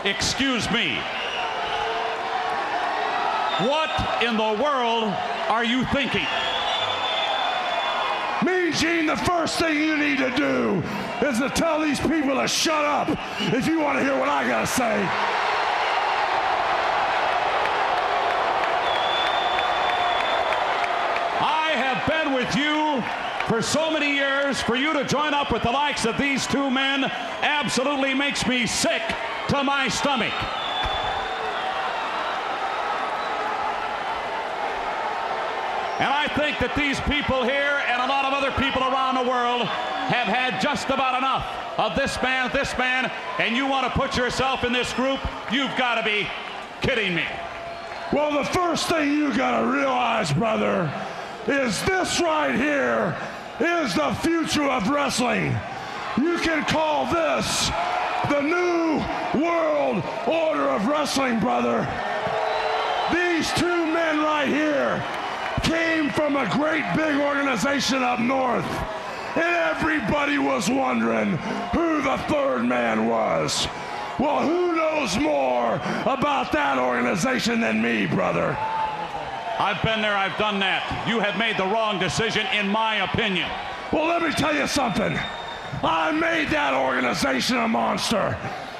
Excuse 0.04 0.70
me. 0.70 1.00
What 3.66 3.90
in 4.22 4.36
the 4.36 4.62
world 4.62 5.12
are 5.48 5.64
you 5.64 5.84
thinking? 5.86 6.26
Me, 8.44 8.70
Gene, 8.70 9.06
the 9.06 9.16
first 9.16 9.58
thing 9.58 9.76
you 9.76 9.96
need 9.96 10.18
to 10.18 10.30
do 10.36 10.82
is 11.22 11.38
to 11.38 11.48
tell 11.48 11.80
these 11.80 12.00
people 12.00 12.36
to 12.36 12.46
shut 12.46 12.84
up 12.84 13.08
if 13.54 13.66
you 13.66 13.80
want 13.80 13.98
to 13.98 14.04
hear 14.04 14.18
what 14.18 14.28
I 14.28 14.46
got 14.46 14.60
to 14.60 14.66
say. 14.66 15.02
I 21.40 21.70
have 21.74 22.06
been 22.06 22.34
with 22.34 22.54
you 22.54 23.02
for 23.48 23.62
so 23.62 23.90
many 23.90 24.14
years. 24.14 24.60
For 24.60 24.76
you 24.76 24.92
to 24.92 25.04
join 25.04 25.32
up 25.32 25.52
with 25.52 25.62
the 25.62 25.70
likes 25.70 26.04
of 26.04 26.18
these 26.18 26.46
two 26.46 26.70
men 26.70 27.04
absolutely 27.04 28.12
makes 28.14 28.46
me 28.46 28.66
sick 28.66 29.02
to 29.48 29.64
my 29.64 29.88
stomach. 29.88 30.34
And 35.98 36.12
I 36.12 36.28
think 36.36 36.58
that 36.58 36.74
these 36.76 37.00
people 37.00 37.42
here 37.42 37.80
and 37.88 38.02
a 38.02 38.06
lot 38.06 38.26
of 38.26 38.34
other 38.34 38.50
people 38.60 38.82
around 38.82 39.14
the 39.14 39.28
world 39.28 39.66
have 40.06 40.28
had 40.28 40.60
just 40.60 40.88
about 40.88 41.18
enough 41.18 41.44
of 41.78 41.96
this 41.96 42.20
man, 42.22 42.50
this 42.52 42.76
man, 42.78 43.10
and 43.38 43.56
you 43.56 43.66
want 43.66 43.86
to 43.86 43.98
put 43.98 44.16
yourself 44.16 44.64
in 44.64 44.72
this 44.72 44.92
group? 44.92 45.20
You've 45.50 45.76
got 45.76 45.96
to 45.96 46.04
be 46.04 46.26
kidding 46.80 47.14
me. 47.14 47.24
Well, 48.12 48.32
the 48.32 48.44
first 48.44 48.88
thing 48.88 49.12
you 49.12 49.36
got 49.36 49.60
to 49.60 49.66
realize, 49.66 50.32
brother, 50.32 50.92
is 51.48 51.82
this 51.84 52.20
right 52.20 52.54
here 52.54 53.16
is 53.60 53.94
the 53.94 54.12
future 54.22 54.64
of 54.64 54.88
wrestling. 54.88 55.56
You 56.16 56.38
can 56.38 56.64
call 56.64 57.06
this 57.06 57.68
the 58.30 58.40
new 58.40 59.02
world 59.40 60.02
order 60.26 60.68
of 60.70 60.86
wrestling, 60.86 61.40
brother. 61.40 61.86
These 63.12 63.52
two 63.54 63.86
men 63.86 64.20
right 64.20 64.48
here 64.48 65.04
came 65.62 66.10
from 66.10 66.36
a 66.36 66.48
great 66.50 66.84
big 66.94 67.16
organization 67.16 68.02
up 68.02 68.20
north. 68.20 68.64
And 69.36 69.76
everybody 69.76 70.38
was 70.38 70.70
wondering 70.70 71.36
who 71.72 72.00
the 72.00 72.16
third 72.28 72.64
man 72.64 73.06
was. 73.06 73.68
Well, 74.18 74.40
who 74.40 74.74
knows 74.74 75.18
more 75.18 75.74
about 76.06 76.52
that 76.52 76.78
organization 76.78 77.60
than 77.60 77.82
me, 77.82 78.06
brother? 78.06 78.56
I've 79.58 79.82
been 79.82 80.00
there, 80.00 80.16
I've 80.16 80.38
done 80.38 80.58
that. 80.60 81.06
You 81.06 81.20
have 81.20 81.38
made 81.38 81.58
the 81.58 81.66
wrong 81.66 81.98
decision, 81.98 82.46
in 82.54 82.68
my 82.68 83.04
opinion. 83.04 83.50
Well, 83.92 84.06
let 84.06 84.22
me 84.22 84.32
tell 84.32 84.54
you 84.54 84.66
something. 84.66 85.18
I 85.82 86.12
made 86.12 86.48
that 86.48 86.72
organization 86.72 87.58
a 87.58 87.68
monster. 87.68 88.38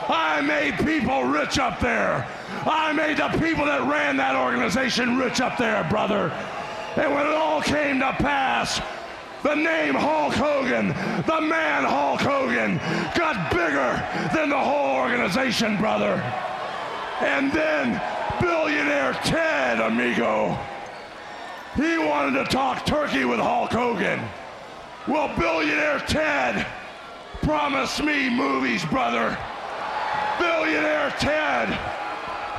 I 0.08 0.40
made 0.40 0.78
people 0.86 1.24
rich 1.24 1.58
up 1.58 1.80
there. 1.80 2.26
I 2.64 2.92
made 2.92 3.18
the 3.18 3.28
people 3.38 3.66
that 3.66 3.82
ran 3.82 4.16
that 4.16 4.36
organization 4.36 5.18
rich 5.18 5.40
up 5.40 5.58
there, 5.58 5.84
brother. 5.84 6.30
And 6.96 7.12
when 7.12 7.26
it 7.26 7.32
all 7.34 7.60
came 7.60 7.98
to 8.00 8.12
pass, 8.12 8.80
the 9.42 9.54
name 9.54 9.94
Hulk 9.94 10.34
Hogan, 10.34 10.88
the 10.88 11.40
man 11.40 11.84
Hulk 11.84 12.20
Hogan, 12.20 12.78
got 13.16 13.50
bigger 13.50 14.02
than 14.34 14.50
the 14.50 14.58
whole 14.58 14.96
organization, 14.96 15.76
brother. 15.76 16.14
And 17.20 17.52
then 17.52 18.00
billionaire 18.40 19.14
Ted, 19.24 19.80
amigo, 19.80 20.58
he 21.76 21.98
wanted 21.98 22.42
to 22.42 22.50
talk 22.50 22.86
turkey 22.86 23.24
with 23.24 23.38
Hulk 23.38 23.70
Hogan. 23.70 24.20
Well, 25.06 25.28
billionaire 25.38 26.00
Ted 26.00 26.66
promised 27.42 28.02
me 28.02 28.28
movies, 28.28 28.84
brother. 28.86 29.38
Billionaire 30.38 31.14
Ted 31.18 31.68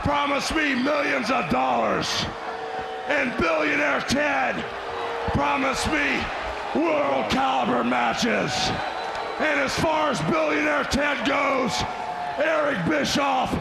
promised 0.04 0.56
me 0.56 0.76
millions 0.76 1.30
of 1.30 1.50
dollars. 1.50 2.26
And 3.08 3.36
Billionaire 3.38 4.02
Ted 4.02 4.64
promised 5.34 5.88
me 5.92 6.24
world 6.76 7.30
caliber 7.30 7.84
matches. 7.84 8.52
And 9.40 9.60
as 9.60 9.74
far 9.80 10.10
as 10.10 10.22
Billionaire 10.22 10.84
Ted 10.86 11.28
goes, 11.28 11.74
Eric 12.38 12.86
Bischoff 12.88 13.54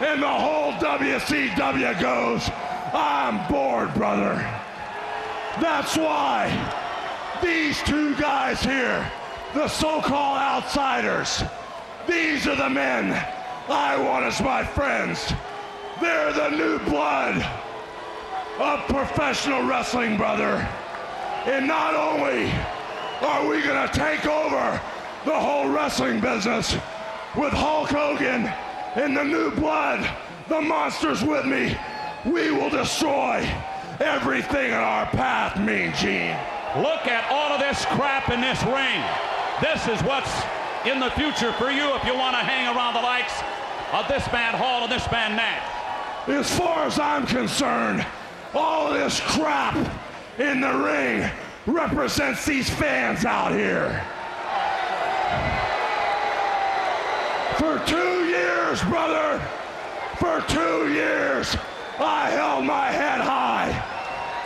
and 0.00 0.22
the 0.22 0.28
whole 0.28 0.72
WCW 0.72 2.00
goes, 2.00 2.50
I'm 2.92 3.50
bored, 3.50 3.94
brother. 3.94 4.34
That's 5.60 5.96
why 5.96 6.50
these 7.42 7.82
two 7.82 8.14
guys 8.16 8.62
here, 8.62 9.10
the 9.54 9.68
so-called 9.68 10.38
outsiders, 10.38 11.42
these 12.06 12.46
are 12.46 12.56
the 12.56 12.70
men 12.70 13.12
I 13.68 13.96
want 13.96 14.24
as 14.24 14.40
my 14.40 14.64
friends. 14.64 15.32
They're 16.00 16.32
the 16.32 16.50
new 16.50 16.78
blood 16.80 17.46
of 18.58 18.80
professional 18.88 19.62
wrestling, 19.66 20.16
brother. 20.16 20.68
And 21.46 21.66
not 21.66 21.96
only 21.96 22.52
are 23.20 23.48
we 23.48 23.62
going 23.62 23.88
to 23.88 23.92
take 23.92 24.26
over 24.26 24.80
the 25.24 25.34
whole 25.34 25.68
wrestling 25.68 26.20
business 26.20 26.74
with 27.36 27.52
Hulk 27.52 27.88
Hogan 27.88 28.46
and 28.94 29.16
the 29.16 29.24
new 29.24 29.50
blood, 29.50 30.08
the 30.48 30.60
monsters 30.60 31.24
with 31.24 31.44
me, 31.44 31.76
we 32.24 32.52
will 32.52 32.70
destroy 32.70 33.48
everything 33.98 34.66
in 34.66 34.74
our 34.74 35.06
path, 35.06 35.58
Mean 35.58 35.92
Gene. 35.94 36.38
Look 36.80 37.08
at 37.08 37.26
all 37.32 37.52
of 37.52 37.60
this 37.60 37.84
crap 37.86 38.30
in 38.30 38.40
this 38.40 38.62
ring. 38.62 39.02
This 39.60 39.88
is 39.88 40.00
what's 40.06 40.30
in 40.86 41.00
the 41.00 41.10
future 41.10 41.52
for 41.54 41.72
you 41.72 41.94
if 41.96 42.04
you 42.04 42.14
want 42.14 42.34
to 42.36 42.42
hang 42.42 42.74
around 42.74 42.94
the 42.94 43.02
likes 43.02 43.34
of 43.92 44.06
this 44.06 44.30
man 44.32 44.54
Hall 44.54 44.84
and 44.84 44.92
this 44.92 45.10
man 45.10 45.34
Nash. 45.34 46.28
As 46.28 46.56
far 46.56 46.84
as 46.84 47.00
I'm 47.00 47.26
concerned, 47.26 48.06
all 48.54 48.86
of 48.86 48.94
this 48.94 49.18
crap 49.20 49.74
in 50.38 50.60
the 50.60 50.72
ring 50.72 51.30
represents 51.66 52.44
these 52.46 52.68
fans 52.68 53.24
out 53.24 53.52
here. 53.52 54.04
For 57.58 57.78
two 57.86 58.24
years, 58.26 58.82
brother, 58.84 59.40
for 60.18 60.40
two 60.48 60.92
years, 60.92 61.56
I 61.98 62.30
held 62.30 62.64
my 62.64 62.86
head 62.86 63.20
high. 63.20 63.70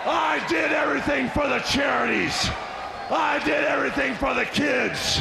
I 0.05 0.45
did 0.49 0.73
everything 0.73 1.29
for 1.31 1.49
the 1.49 1.61
charities. 1.61 2.49
I 3.11 3.41
did 3.45 3.65
everything 3.65 4.15
for 4.15 4.35
the 4.35 4.45
kids. 4.45 5.21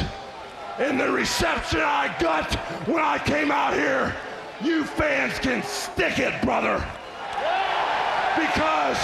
And 0.78 1.00
the 1.00 1.10
reception 1.10 1.80
I 1.80 2.14
got 2.20 2.52
when 2.86 3.02
I 3.02 3.18
came 3.18 3.50
out 3.50 3.72
here, 3.72 4.14
you 4.62 4.84
fans 4.84 5.38
can 5.38 5.62
stick 5.62 6.18
it, 6.18 6.42
brother. 6.42 6.84
Because 8.36 8.98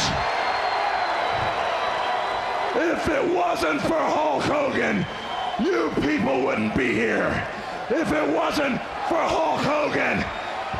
if 2.83 3.09
it 3.09 3.35
wasn't 3.35 3.81
for 3.83 3.99
Hulk 3.99 4.43
Hogan, 4.43 5.07
you 5.61 5.91
people 6.01 6.43
wouldn't 6.43 6.75
be 6.75 6.93
here. 6.93 7.47
If 7.91 8.11
it 8.13 8.29
wasn't 8.35 8.81
for 9.09 9.23
Hulk 9.23 9.61
Hogan, 9.61 10.25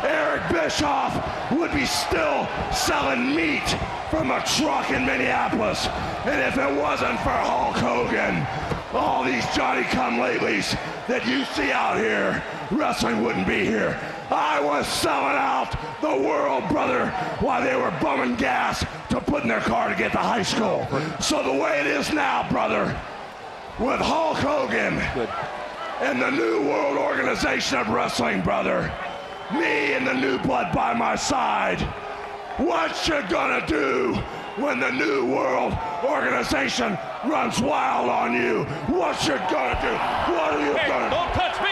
Eric 0.03 0.43
Bischoff 0.51 1.53
would 1.53 1.73
be 1.73 1.87
still 1.87 2.49
selling 2.73 3.35
meat 3.37 3.77
from 4.11 4.31
a 4.31 4.43
truck 4.45 4.91
in 4.91 5.07
Minneapolis. 5.07 5.87
And 6.25 6.41
if 6.41 6.59
it 6.59 6.81
wasn't 6.81 7.19
for 7.21 7.31
Hulk 7.31 7.77
Hogan, 7.77 8.47
all 8.93 9.23
these 9.25 9.47
Johnny 9.55 9.85
come 9.85 10.17
latelys 10.17 10.77
that 11.07 11.27
you 11.27 11.45
see 11.45 11.73
out 11.73 11.99
here, 11.99 12.43
wrestling 12.71 13.23
wouldn't 13.23 13.47
be 13.47 13.65
here. 13.65 13.99
I 14.33 14.61
was 14.61 14.87
selling 14.87 15.37
out 15.37 15.77
the 16.01 16.17
world, 16.27 16.69
brother, 16.71 17.09
while 17.41 17.63
they 17.63 17.77
were 17.77 17.93
bumming 18.01 18.37
gas 18.37 18.85
to 19.11 19.21
put 19.21 19.43
in 19.43 19.49
their 19.49 19.61
car 19.61 19.89
to 19.91 19.95
get 19.95 20.13
to 20.13 20.19
high 20.19 20.43
school. 20.43 20.87
So 21.21 21.43
the 21.43 21.53
way 21.53 21.81
it 21.81 21.87
is 21.87 22.13
now, 22.13 22.49
brother, 22.51 22.85
with 23.79 24.01
Hulk 24.01 24.39
Hogan 24.39 24.95
and 26.01 26.21
the 26.21 26.31
New 26.31 26.67
World 26.69 26.97
Organization 26.99 27.79
of 27.79 27.89
Wrestling, 27.89 28.41
brother, 28.41 28.93
me 29.53 29.93
and 29.93 30.07
the 30.07 30.15
new 30.15 30.39
blood 30.39 30.75
by 30.75 30.95
my 30.95 31.15
side, 31.15 31.81
what 32.57 33.07
you 33.07 33.23
gonna 33.29 33.67
do 33.67 34.15
when 34.57 34.79
the 34.81 34.91
New 34.91 35.27
World 35.27 35.75
Organization 36.05 36.99
runs 37.27 37.61
wild 37.61 38.09
on 38.09 38.35
you? 38.35 38.65
What 38.95 39.21
you 39.27 39.35
gonna 39.51 39.79
do? 39.81 39.93
What 40.33 40.53
are 40.55 40.61
you 40.67 40.75
Hey, 40.77 40.89
gonna 40.89 41.05
do? 41.05 41.17
don't 41.17 41.33
touch 41.33 41.61
me. 41.63 41.72